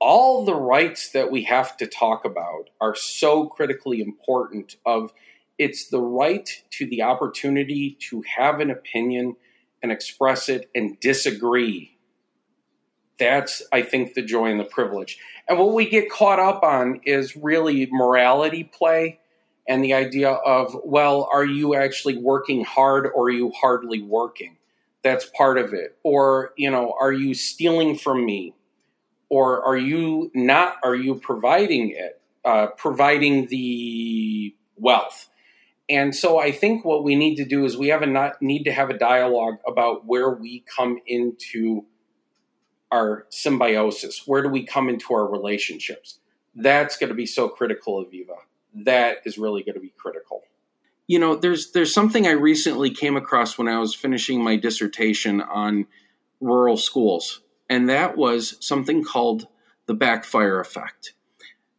all 0.00 0.44
the 0.44 0.54
rights 0.54 1.10
that 1.10 1.30
we 1.30 1.44
have 1.44 1.76
to 1.76 1.86
talk 1.86 2.24
about 2.24 2.70
are 2.80 2.94
so 2.94 3.46
critically 3.46 4.00
important 4.00 4.76
of 4.84 5.12
it's 5.58 5.88
the 5.88 6.00
right 6.00 6.48
to 6.70 6.86
the 6.86 7.02
opportunity 7.02 7.96
to 8.10 8.22
have 8.36 8.58
an 8.58 8.70
opinion 8.70 9.36
and 9.82 9.92
express 9.92 10.48
it 10.48 10.68
and 10.74 10.98
disagree. 10.98 11.96
That's 13.18 13.62
i 13.72 13.82
think 13.82 14.14
the 14.14 14.22
joy 14.22 14.50
and 14.50 14.58
the 14.58 14.64
privilege. 14.64 15.18
And 15.48 15.58
what 15.58 15.74
we 15.74 15.88
get 15.88 16.10
caught 16.10 16.40
up 16.40 16.64
on 16.64 17.00
is 17.04 17.36
really 17.36 17.88
morality 17.92 18.64
play 18.64 19.20
and 19.72 19.82
the 19.82 19.94
idea 19.94 20.28
of 20.28 20.78
well 20.84 21.30
are 21.32 21.46
you 21.46 21.74
actually 21.74 22.18
working 22.18 22.62
hard 22.62 23.06
or 23.06 23.24
are 23.24 23.30
you 23.30 23.50
hardly 23.52 24.02
working? 24.02 24.58
That's 25.02 25.24
part 25.24 25.56
of 25.56 25.72
it. 25.72 25.96
Or 26.02 26.52
you 26.58 26.70
know 26.70 26.94
are 27.00 27.12
you 27.12 27.32
stealing 27.32 27.96
from 27.96 28.26
me? 28.26 28.54
Or 29.30 29.64
are 29.64 29.78
you 29.78 30.30
not 30.34 30.76
are 30.84 30.94
you 30.94 31.14
providing 31.14 31.88
it 31.88 32.20
uh, 32.44 32.66
providing 32.76 33.46
the 33.46 34.54
wealth? 34.76 35.30
And 35.88 36.14
so 36.14 36.38
i 36.38 36.52
think 36.52 36.84
what 36.84 37.02
we 37.02 37.14
need 37.14 37.36
to 37.36 37.46
do 37.46 37.64
is 37.64 37.74
we 37.74 37.88
have 37.88 38.02
a 38.02 38.06
not, 38.06 38.42
need 38.42 38.64
to 38.64 38.72
have 38.72 38.90
a 38.90 38.98
dialogue 38.98 39.56
about 39.66 40.04
where 40.04 40.30
we 40.30 40.64
come 40.76 40.98
into 41.06 41.86
our 42.90 43.26
symbiosis. 43.30 44.26
Where 44.26 44.42
do 44.42 44.50
we 44.50 44.66
come 44.66 44.90
into 44.90 45.14
our 45.14 45.26
relationships? 45.26 46.18
That's 46.54 46.98
going 46.98 47.08
to 47.08 47.14
be 47.14 47.24
so 47.24 47.48
critical 47.48 48.04
aviva 48.04 48.36
that 48.74 49.18
is 49.24 49.38
really 49.38 49.62
going 49.62 49.74
to 49.74 49.80
be 49.80 49.92
critical. 49.96 50.42
You 51.06 51.18
know 51.18 51.36
there's 51.36 51.72
there's 51.72 51.92
something 51.92 52.26
i 52.26 52.30
recently 52.30 52.88
came 52.88 53.16
across 53.16 53.58
when 53.58 53.68
i 53.68 53.78
was 53.78 53.94
finishing 53.94 54.42
my 54.42 54.56
dissertation 54.56 55.42
on 55.42 55.86
rural 56.40 56.76
schools 56.76 57.42
and 57.68 57.88
that 57.88 58.16
was 58.16 58.56
something 58.60 59.02
called 59.02 59.46
the 59.86 59.94
backfire 59.94 60.60
effect. 60.60 61.14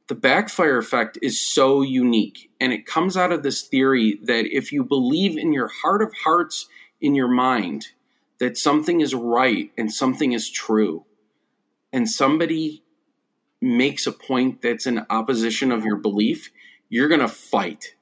The 0.08 0.15
backfire 0.15 0.77
effect 0.77 1.17
is 1.21 1.39
so 1.39 1.82
unique 1.82 2.49
and 2.60 2.73
it 2.73 2.86
comes 2.86 3.15
out 3.15 3.32
of 3.32 3.43
this 3.43 3.62
theory 3.62 4.19
that 4.23 4.45
if 4.45 4.71
you 4.71 4.84
believe 4.84 5.38
in 5.38 5.53
your 5.53 5.67
heart 5.67 6.01
of 6.01 6.12
hearts 6.23 6.67
in 6.99 7.15
your 7.15 7.27
mind 7.27 7.89
that 8.39 8.58
something 8.58 9.01
is 9.01 9.13
right 9.13 9.71
and 9.77 9.93
something 9.93 10.34
is 10.34 10.49
true 10.49 11.06
and 11.91 12.10
somebody 12.10 12.84
makes 13.62 14.08
a 14.08 14.12
point 14.12 14.62
that's 14.62 14.86
in 14.88 15.06
opposition 15.10 15.71
of 15.71 15.86
your 15.86 15.95
belief 15.95 16.51
you're 16.93 17.08
going 17.08 17.19
to 17.19 17.27
fight 17.27 17.95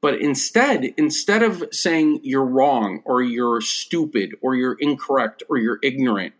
but 0.00 0.20
instead 0.20 0.84
instead 0.96 1.42
of 1.42 1.64
saying 1.72 2.20
you're 2.22 2.44
wrong 2.44 3.02
or 3.04 3.22
you're 3.22 3.60
stupid 3.60 4.34
or 4.40 4.54
you're 4.54 4.76
incorrect 4.80 5.42
or 5.48 5.56
you're 5.58 5.78
ignorant 5.82 6.34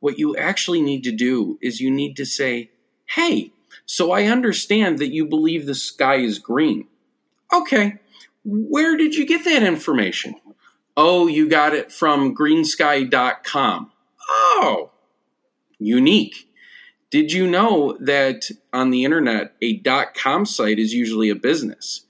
what 0.00 0.18
you 0.18 0.36
actually 0.36 0.80
need 0.80 1.04
to 1.04 1.12
do 1.12 1.58
is 1.60 1.80
you 1.80 1.90
need 1.90 2.16
to 2.16 2.24
say 2.24 2.70
hey 3.06 3.52
so 3.86 4.12
I 4.12 4.26
understand 4.26 4.98
that 4.98 5.12
you 5.12 5.26
believe 5.26 5.66
the 5.66 5.74
sky 5.74 6.16
is 6.18 6.38
green. 6.38 6.86
Okay, 7.52 7.98
where 8.44 8.96
did 8.96 9.16
you 9.16 9.26
get 9.26 9.44
that 9.44 9.64
information? 9.64 10.36
Oh, 10.96 11.26
you 11.26 11.48
got 11.48 11.74
it 11.74 11.90
from 11.90 12.34
greensky.com. 12.34 13.90
Oh, 14.28 14.90
unique. 15.78 16.48
Did 17.10 17.32
you 17.32 17.48
know 17.48 17.96
that 18.00 18.50
on 18.72 18.90
the 18.90 19.04
internet, 19.04 19.54
a 19.60 19.78
dot 19.78 20.14
.com 20.14 20.46
site 20.46 20.78
is 20.78 20.94
usually 20.94 21.28
a 21.28 21.34
business? 21.34 22.06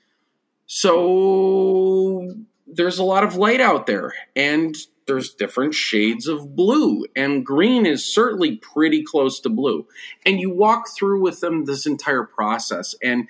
So 0.67 2.35
there's 2.67 2.99
a 2.99 3.05
lot 3.05 3.25
of 3.25 3.35
light 3.35 3.61
out 3.61 3.87
there, 3.87 4.13
and 4.37 4.77
there's 5.07 5.35
different 5.35 5.75
shades 5.75 6.29
of 6.29 6.55
blue, 6.55 7.05
and 7.17 7.45
green 7.45 7.87
is 7.87 8.05
certainly 8.05 8.57
pretty 8.57 9.03
close 9.03 9.41
to 9.41 9.49
blue. 9.49 9.87
And 10.25 10.39
you 10.39 10.51
walk 10.51 10.85
through 10.97 11.23
with 11.23 11.41
them 11.41 11.65
this 11.65 11.87
entire 11.87 12.23
process. 12.23 12.95
And 13.03 13.27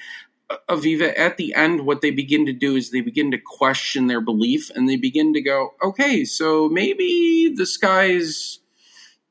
uh, 0.50 0.56
Aviva, 0.68 1.18
at 1.18 1.38
the 1.38 1.54
end, 1.54 1.86
what 1.86 2.02
they 2.02 2.10
begin 2.10 2.44
to 2.46 2.52
do 2.52 2.76
is 2.76 2.90
they 2.90 3.00
begin 3.00 3.30
to 3.30 3.38
question 3.38 4.08
their 4.08 4.20
belief 4.20 4.70
and 4.74 4.88
they 4.88 4.96
begin 4.96 5.32
to 5.32 5.40
go, 5.40 5.74
okay, 5.82 6.24
so 6.24 6.68
maybe 6.68 7.50
the 7.56 7.64
sky's 7.64 8.58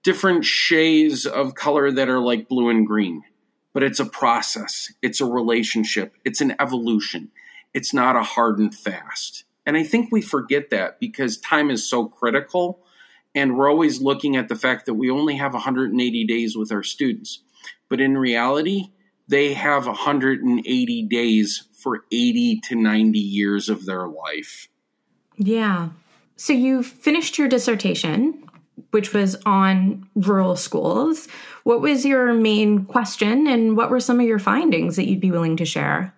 different 0.04 0.46
shades 0.46 1.26
of 1.26 1.56
color 1.56 1.92
that 1.92 2.10
are 2.10 2.20
like 2.20 2.48
blue 2.48 2.70
and 2.70 2.86
green. 2.86 3.24
But 3.74 3.84
it's 3.84 4.00
a 4.00 4.06
process, 4.06 4.92
it's 5.02 5.22
a 5.22 5.26
relationship, 5.26 6.16
it's 6.26 6.42
an 6.42 6.56
evolution. 6.60 7.32
It's 7.74 7.94
not 7.94 8.16
a 8.16 8.24
hard 8.24 8.58
and 8.58 8.74
fast. 8.74 9.44
And 9.66 9.78
I 9.78 9.84
think 9.84 10.12
we 10.12 10.22
forget 10.22 10.72
that 10.72 11.00
because 11.00 11.38
time 11.38 11.70
is 11.70 11.88
so 11.88 12.08
critical. 12.08 12.80
And 13.36 13.56
we're 13.56 13.70
always 13.70 14.02
looking 14.02 14.36
at 14.36 14.48
the 14.48 14.56
fact 14.56 14.88
that 14.88 14.96
we 14.96 15.12
only 15.12 15.36
have 15.36 15.54
180 15.54 16.26
days 16.26 16.58
with 16.58 16.72
our 16.72 16.82
students. 16.82 17.44
But 17.88 18.02
in 18.02 18.18
reality, 18.18 18.92
they 19.28 19.54
have 19.54 19.86
180 19.86 21.04
days 21.04 21.68
for 21.72 22.04
80 22.12 22.62
to 22.62 22.76
90 22.76 23.20
years 23.20 23.70
of 23.70 23.86
their 23.86 24.08
life. 24.08 24.68
Yeah. 25.38 25.90
So 26.36 26.54
you 26.54 26.82
finished 26.82 27.38
your 27.38 27.48
dissertation, 27.48 28.49
which 28.92 29.14
was 29.14 29.36
on 29.46 30.08
rural 30.16 30.56
schools. 30.56 31.28
What 31.64 31.82
was 31.82 32.06
your 32.06 32.34
main 32.34 32.86
question, 32.86 33.48
and 33.48 33.78
what 33.78 33.90
were 33.90 34.00
some 34.00 34.20
of 34.20 34.26
your 34.26 34.40
findings 34.40 34.96
that 34.96 35.08
you'd 35.08 35.20
be 35.20 35.32
willing 35.32 35.58
to 35.58 35.66
share? 35.66 36.14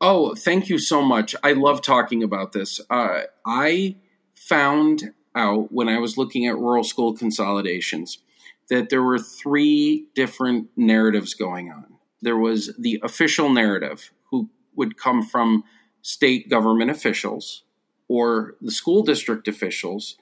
Oh, 0.00 0.34
thank 0.34 0.68
you 0.68 0.78
so 0.78 1.02
much. 1.02 1.36
I 1.42 1.52
love 1.52 1.82
talking 1.82 2.22
about 2.22 2.52
this. 2.52 2.80
Uh, 2.88 3.22
I 3.44 3.96
found 4.34 5.12
out 5.34 5.70
when 5.70 5.88
I 5.88 5.98
was 5.98 6.16
looking 6.16 6.46
at 6.46 6.56
rural 6.56 6.82
school 6.82 7.12
consolidations 7.12 8.18
that 8.70 8.88
there 8.88 9.02
were 9.02 9.18
three 9.18 10.06
different 10.14 10.68
narratives 10.76 11.34
going 11.34 11.70
on. 11.70 11.86
There 12.22 12.38
was 12.38 12.74
the 12.78 13.00
official 13.02 13.50
narrative, 13.50 14.10
who 14.30 14.48
would 14.74 14.96
come 14.96 15.22
from 15.22 15.64
state 16.02 16.48
government 16.48 16.90
officials 16.90 17.64
or 18.08 18.56
the 18.60 18.70
school 18.70 19.02
district 19.02 19.48
officials, 19.48 20.16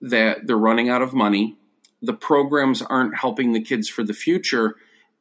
that 0.00 0.46
they're 0.46 0.56
running 0.56 0.88
out 0.88 1.02
of 1.02 1.12
money, 1.12 1.56
the 2.02 2.14
programs 2.14 2.82
aren't 2.82 3.18
helping 3.18 3.52
the 3.52 3.60
kids 3.60 3.88
for 3.88 4.02
the 4.02 4.14
future, 4.14 4.76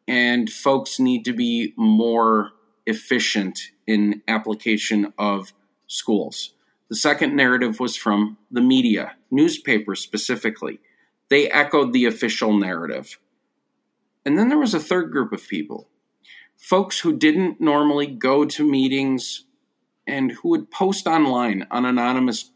and 0.07 0.49
folks 0.49 0.99
need 0.99 1.25
to 1.25 1.33
be 1.33 1.73
more 1.77 2.51
efficient 2.85 3.59
in 3.85 4.21
application 4.27 5.13
of 5.17 5.53
schools. 5.87 6.53
The 6.89 6.95
second 6.95 7.35
narrative 7.35 7.79
was 7.79 7.95
from 7.95 8.37
the 8.49 8.61
media, 8.61 9.15
newspapers 9.29 10.01
specifically. 10.01 10.79
They 11.29 11.49
echoed 11.51 11.93
the 11.93 12.05
official 12.05 12.57
narrative. 12.57 13.19
And 14.25 14.37
then 14.37 14.49
there 14.49 14.57
was 14.57 14.73
a 14.73 14.79
third 14.79 15.11
group 15.11 15.31
of 15.31 15.47
people, 15.47 15.87
folks 16.57 16.99
who 16.99 17.15
didn't 17.15 17.61
normally 17.61 18.07
go 18.07 18.45
to 18.45 18.69
meetings 18.69 19.45
and 20.07 20.31
who 20.31 20.49
would 20.49 20.71
post 20.71 21.05
online 21.05 21.67
on 21.69 21.85
anonymous 21.85 22.51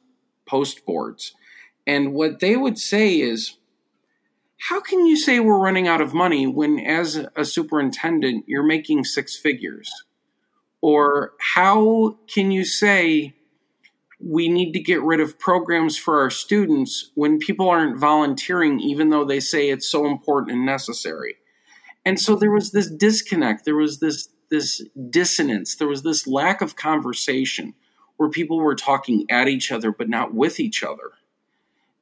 post 0.47 0.85
boards. 0.85 1.35
And 1.85 2.13
what 2.13 2.39
they 2.39 2.55
would 2.55 2.77
say 2.77 3.19
is, 3.19 3.57
how 4.69 4.79
can 4.79 5.05
you 5.05 5.17
say 5.17 5.39
we're 5.39 5.59
running 5.59 5.87
out 5.87 6.01
of 6.01 6.13
money 6.13 6.47
when, 6.47 6.79
as 6.79 7.25
a 7.35 7.43
superintendent, 7.43 8.45
you're 8.47 8.63
making 8.63 9.03
six 9.03 9.35
figures? 9.35 9.91
Or 10.81 11.33
how 11.39 12.17
can 12.33 12.51
you 12.51 12.63
say 12.63 13.35
we 14.19 14.47
need 14.47 14.71
to 14.71 14.79
get 14.79 15.01
rid 15.01 15.19
of 15.19 15.37
programs 15.37 15.97
for 15.97 16.21
our 16.21 16.29
students 16.29 17.11
when 17.15 17.39
people 17.39 17.69
aren't 17.69 17.99
volunteering, 17.99 18.79
even 18.79 19.09
though 19.09 19.25
they 19.25 19.41
say 19.41 19.69
it's 19.69 19.87
so 19.87 20.05
important 20.05 20.55
and 20.55 20.65
necessary? 20.65 21.35
And 22.05 22.19
so 22.19 22.35
there 22.35 22.51
was 22.51 22.71
this 22.71 22.89
disconnect, 22.89 23.65
there 23.65 23.75
was 23.75 23.99
this 23.99 24.29
this 24.49 24.85
dissonance, 25.09 25.75
there 25.75 25.87
was 25.87 26.03
this 26.03 26.27
lack 26.27 26.61
of 26.61 26.75
conversation 26.75 27.73
where 28.17 28.29
people 28.29 28.59
were 28.59 28.75
talking 28.75 29.25
at 29.29 29.47
each 29.47 29.71
other 29.71 29.91
but 29.91 30.07
not 30.07 30.33
with 30.33 30.59
each 30.59 30.83
other. 30.83 31.11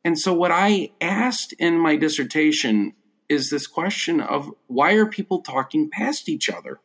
And 0.04 0.18
so 0.18 0.34
what 0.34 0.52
I 0.52 0.92
asked 1.00 1.54
in 1.54 1.78
my 1.78 1.96
dissertation 1.96 2.94
is 3.30 3.50
this 3.50 3.68
question 3.68 4.20
of 4.20 4.52
why 4.68 4.94
are 4.94 5.06
people 5.06 5.42
talking 5.42 5.90
past 5.90 6.28
each 6.28 6.50
other? 6.50 6.80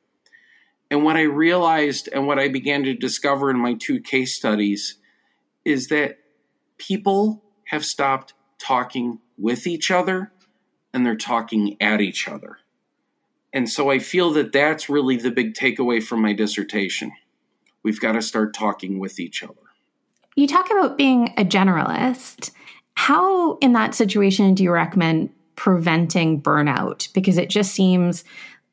And 0.90 1.02
what 1.02 1.16
I 1.16 1.22
realized 1.22 2.08
and 2.12 2.26
what 2.26 2.38
I 2.38 2.48
began 2.48 2.84
to 2.84 2.94
discover 2.94 3.50
in 3.50 3.58
my 3.58 3.74
two 3.74 4.00
case 4.00 4.36
studies 4.36 4.96
is 5.64 5.88
that 5.88 6.18
people 6.78 7.42
have 7.64 7.84
stopped 7.84 8.34
talking 8.58 9.18
with 9.36 9.66
each 9.66 9.90
other 9.90 10.32
and 10.94 11.04
they're 11.04 11.16
talking 11.16 11.76
at 11.80 12.00
each 12.00 12.28
other. 12.28 12.58
And 13.52 13.68
so 13.68 13.90
I 13.90 13.98
feel 13.98 14.32
that 14.32 14.52
that's 14.52 14.88
really 14.88 15.16
the 15.16 15.30
big 15.30 15.54
takeaway 15.54 16.02
from 16.02 16.22
my 16.22 16.32
dissertation. 16.32 17.12
We've 17.82 18.00
got 18.00 18.12
to 18.12 18.22
start 18.22 18.54
talking 18.54 18.98
with 18.98 19.18
each 19.18 19.42
other. 19.42 19.54
You 20.36 20.46
talk 20.46 20.70
about 20.70 20.98
being 20.98 21.32
a 21.36 21.44
generalist. 21.44 22.50
How, 22.96 23.56
in 23.58 23.72
that 23.74 23.94
situation, 23.94 24.54
do 24.54 24.64
you 24.64 24.72
recommend 24.72 25.30
preventing 25.54 26.42
burnout? 26.42 27.12
Because 27.12 27.38
it 27.38 27.48
just 27.48 27.72
seems 27.72 28.24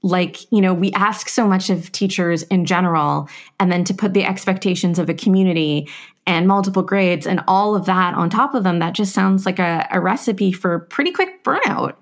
like, 0.02 0.52
you 0.52 0.60
know, 0.60 0.74
we 0.74 0.92
ask 0.94 1.30
so 1.30 1.48
much 1.48 1.70
of 1.70 1.92
teachers 1.92 2.44
in 2.44 2.66
general, 2.66 3.30
and 3.60 3.72
then 3.72 3.84
to 3.86 3.94
put 3.94 4.14
the 4.14 4.26
expectations 4.26 5.00
of 5.00 5.10
a 5.10 5.14
community 5.14 5.88
and 6.26 6.48
multiple 6.48 6.84
grades 6.84 7.28
and 7.28 7.42
all 7.48 7.76
of 7.76 7.86
that 7.86 8.14
on 8.16 8.30
top 8.30 8.54
of 8.54 8.64
them, 8.64 8.80
that 8.80 8.94
just 8.94 9.14
sounds 9.14 9.46
like 9.46 9.60
a, 9.60 9.88
a 9.92 10.00
recipe 10.02 10.52
for 10.52 10.80
pretty 10.80 11.12
quick 11.12 11.44
burnout. 11.44 11.96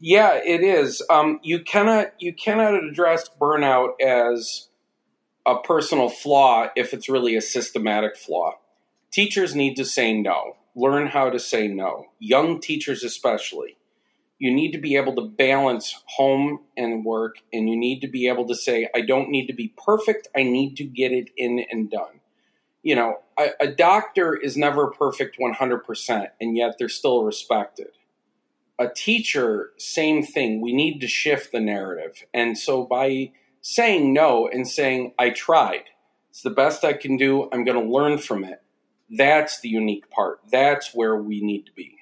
Yeah, 0.00 0.34
it 0.44 0.62
is. 0.62 1.02
Um, 1.10 1.40
you 1.42 1.60
cannot 1.60 2.12
you 2.20 2.32
cannot 2.32 2.74
address 2.74 3.28
burnout 3.40 4.00
as 4.00 4.68
a 5.44 5.58
personal 5.58 6.08
flaw 6.08 6.68
if 6.76 6.92
it's 6.92 7.08
really 7.08 7.34
a 7.34 7.40
systematic 7.40 8.16
flaw. 8.16 8.52
Teachers 9.10 9.56
need 9.56 9.74
to 9.74 9.84
say 9.84 10.12
no. 10.12 10.56
Learn 10.74 11.08
how 11.08 11.30
to 11.30 11.38
say 11.38 11.68
no. 11.68 12.06
Young 12.18 12.60
teachers 12.60 13.02
especially. 13.02 13.76
You 14.38 14.54
need 14.54 14.72
to 14.72 14.78
be 14.78 14.96
able 14.96 15.16
to 15.16 15.22
balance 15.22 16.02
home 16.16 16.60
and 16.76 17.04
work 17.04 17.36
and 17.52 17.68
you 17.68 17.76
need 17.76 18.00
to 18.00 18.08
be 18.08 18.28
able 18.28 18.46
to 18.46 18.54
say 18.54 18.88
I 18.94 19.00
don't 19.00 19.30
need 19.30 19.46
to 19.48 19.52
be 19.52 19.74
perfect. 19.84 20.28
I 20.36 20.44
need 20.44 20.76
to 20.76 20.84
get 20.84 21.10
it 21.10 21.30
in 21.36 21.64
and 21.70 21.90
done. 21.90 22.20
You 22.82 22.94
know, 22.94 23.18
a, 23.38 23.48
a 23.60 23.66
doctor 23.66 24.36
is 24.36 24.56
never 24.56 24.88
perfect 24.92 25.38
100% 25.40 26.28
and 26.40 26.56
yet 26.56 26.76
they're 26.78 26.88
still 26.88 27.24
respected 27.24 27.88
a 28.78 28.88
teacher, 28.88 29.72
same 29.76 30.22
thing. 30.22 30.60
We 30.60 30.72
need 30.72 31.00
to 31.00 31.08
shift 31.08 31.52
the 31.52 31.60
narrative. 31.60 32.24
And 32.32 32.56
so 32.56 32.84
by 32.84 33.32
saying 33.60 34.12
no 34.12 34.48
and 34.48 34.68
saying, 34.68 35.14
I 35.18 35.30
tried, 35.30 35.84
it's 36.30 36.42
the 36.42 36.50
best 36.50 36.84
I 36.84 36.92
can 36.92 37.16
do, 37.16 37.48
I'm 37.52 37.64
going 37.64 37.82
to 37.82 37.92
learn 37.92 38.18
from 38.18 38.44
it, 38.44 38.62
that's 39.10 39.60
the 39.60 39.68
unique 39.68 40.10
part. 40.10 40.40
That's 40.50 40.94
where 40.94 41.16
we 41.16 41.40
need 41.40 41.66
to 41.66 41.72
be. 41.72 41.96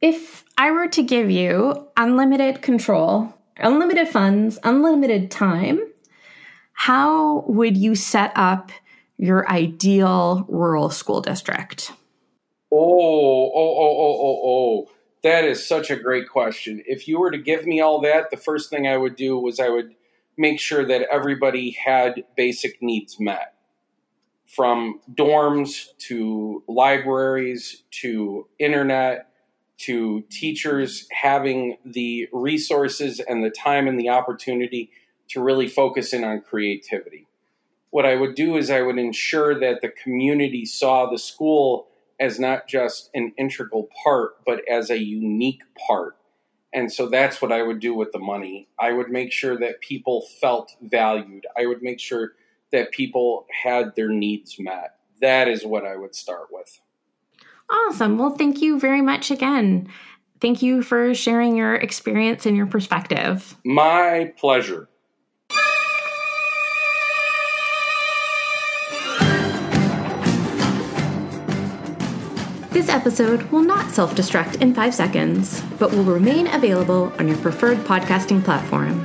If 0.00 0.44
I 0.56 0.70
were 0.70 0.88
to 0.88 1.02
give 1.02 1.30
you 1.30 1.88
unlimited 1.96 2.62
control, 2.62 3.34
unlimited 3.56 4.08
funds, 4.08 4.58
unlimited 4.62 5.30
time, 5.30 5.80
how 6.72 7.44
would 7.48 7.76
you 7.76 7.96
set 7.96 8.32
up 8.36 8.70
your 9.16 9.50
ideal 9.50 10.46
rural 10.48 10.90
school 10.90 11.20
district? 11.20 11.90
Oh, 12.70 12.78
oh, 12.78 13.52
oh, 13.54 13.96
oh, 13.98 14.18
oh, 14.20 14.40
oh. 14.44 14.90
That 15.24 15.44
is 15.44 15.66
such 15.66 15.90
a 15.90 15.96
great 15.96 16.28
question. 16.28 16.80
If 16.86 17.08
you 17.08 17.18
were 17.18 17.32
to 17.32 17.38
give 17.38 17.66
me 17.66 17.80
all 17.80 18.00
that, 18.02 18.30
the 18.30 18.36
first 18.36 18.70
thing 18.70 18.86
I 18.86 18.96
would 18.96 19.16
do 19.16 19.36
was 19.36 19.58
I 19.58 19.68
would 19.68 19.96
make 20.36 20.60
sure 20.60 20.86
that 20.86 21.08
everybody 21.10 21.72
had 21.72 22.22
basic 22.36 22.80
needs 22.80 23.18
met 23.18 23.57
from 24.48 25.00
dorms 25.14 25.96
to 25.98 26.62
libraries 26.66 27.84
to 27.90 28.48
internet 28.58 29.28
to 29.78 30.24
teachers 30.30 31.06
having 31.12 31.78
the 31.84 32.28
resources 32.32 33.20
and 33.20 33.44
the 33.44 33.50
time 33.50 33.86
and 33.86 33.98
the 33.98 34.08
opportunity 34.08 34.90
to 35.28 35.40
really 35.40 35.68
focus 35.68 36.12
in 36.12 36.24
on 36.24 36.40
creativity. 36.40 37.28
What 37.90 38.04
I 38.04 38.16
would 38.16 38.34
do 38.34 38.56
is 38.56 38.70
I 38.70 38.82
would 38.82 38.98
ensure 38.98 39.58
that 39.60 39.80
the 39.80 39.88
community 39.88 40.66
saw 40.66 41.08
the 41.08 41.18
school 41.18 41.88
as 42.20 42.40
not 42.40 42.66
just 42.66 43.10
an 43.14 43.32
integral 43.38 43.88
part, 44.02 44.44
but 44.44 44.62
as 44.68 44.90
a 44.90 44.98
unique 44.98 45.62
part. 45.86 46.16
And 46.72 46.92
so 46.92 47.08
that's 47.08 47.40
what 47.40 47.52
I 47.52 47.62
would 47.62 47.80
do 47.80 47.94
with 47.94 48.12
the 48.12 48.18
money. 48.18 48.68
I 48.78 48.92
would 48.92 49.10
make 49.10 49.32
sure 49.32 49.56
that 49.58 49.80
people 49.80 50.26
felt 50.40 50.76
valued. 50.82 51.46
I 51.56 51.66
would 51.66 51.82
make 51.82 52.00
sure 52.00 52.32
that 52.72 52.92
people 52.92 53.46
had 53.62 53.94
their 53.96 54.08
needs 54.08 54.58
met. 54.58 54.96
That 55.20 55.48
is 55.48 55.64
what 55.64 55.84
I 55.84 55.96
would 55.96 56.14
start 56.14 56.48
with. 56.50 56.80
Awesome. 57.70 58.18
Well, 58.18 58.30
thank 58.30 58.62
you 58.62 58.78
very 58.78 59.02
much 59.02 59.30
again. 59.30 59.88
Thank 60.40 60.62
you 60.62 60.82
for 60.82 61.14
sharing 61.14 61.56
your 61.56 61.74
experience 61.74 62.46
and 62.46 62.56
your 62.56 62.66
perspective. 62.66 63.56
My 63.64 64.32
pleasure. 64.36 64.88
This 72.70 72.88
episode 72.88 73.42
will 73.50 73.62
not 73.62 73.90
self 73.90 74.14
destruct 74.14 74.62
in 74.62 74.72
five 74.72 74.94
seconds, 74.94 75.62
but 75.80 75.90
will 75.90 76.04
remain 76.04 76.46
available 76.46 77.12
on 77.18 77.26
your 77.26 77.36
preferred 77.38 77.78
podcasting 77.78 78.44
platform. 78.44 79.04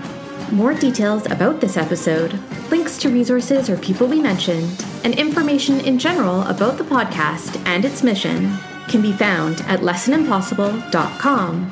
More 0.53 0.75
details 0.75 1.25
about 1.31 1.59
this 1.59 1.77
episode, 1.77 2.39
links 2.69 2.99
to 2.99 3.09
resources 3.09 3.71
or 3.71 3.77
people 3.77 4.05
we 4.05 4.21
mentioned, 4.21 4.85
and 5.03 5.15
information 5.15 5.79
in 5.79 5.97
general 5.97 6.43
about 6.43 6.77
the 6.77 6.83
podcast 6.83 7.59
and 7.65 7.83
its 7.83 8.03
mission 8.03 8.55
can 8.87 9.01
be 9.01 9.13
found 9.13 9.61
at 9.61 9.79
lessonimpossible.com. 9.79 11.71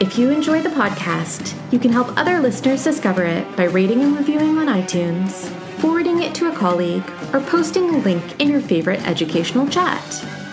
If 0.00 0.18
you 0.18 0.30
enjoy 0.30 0.60
the 0.60 0.70
podcast, 0.70 1.54
you 1.70 1.78
can 1.78 1.92
help 1.92 2.18
other 2.18 2.40
listeners 2.40 2.82
discover 2.82 3.22
it 3.22 3.56
by 3.56 3.66
rating 3.66 4.02
and 4.02 4.16
reviewing 4.16 4.58
on 4.58 4.66
iTunes, 4.66 5.48
forwarding 5.78 6.24
it 6.24 6.34
to 6.34 6.50
a 6.50 6.56
colleague, 6.56 7.08
or 7.32 7.38
posting 7.42 7.88
a 7.90 7.98
link 7.98 8.40
in 8.40 8.50
your 8.50 8.60
favorite 8.60 9.06
educational 9.06 9.68
chat. 9.68 10.02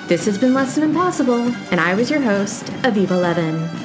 This 0.08 0.26
has 0.26 0.38
been 0.38 0.54
Lesson 0.54 0.84
Impossible, 0.84 1.52
and 1.72 1.80
I 1.80 1.96
was 1.96 2.12
your 2.12 2.22
host, 2.22 2.66
Aviva 2.84 3.20
Levin. 3.20 3.83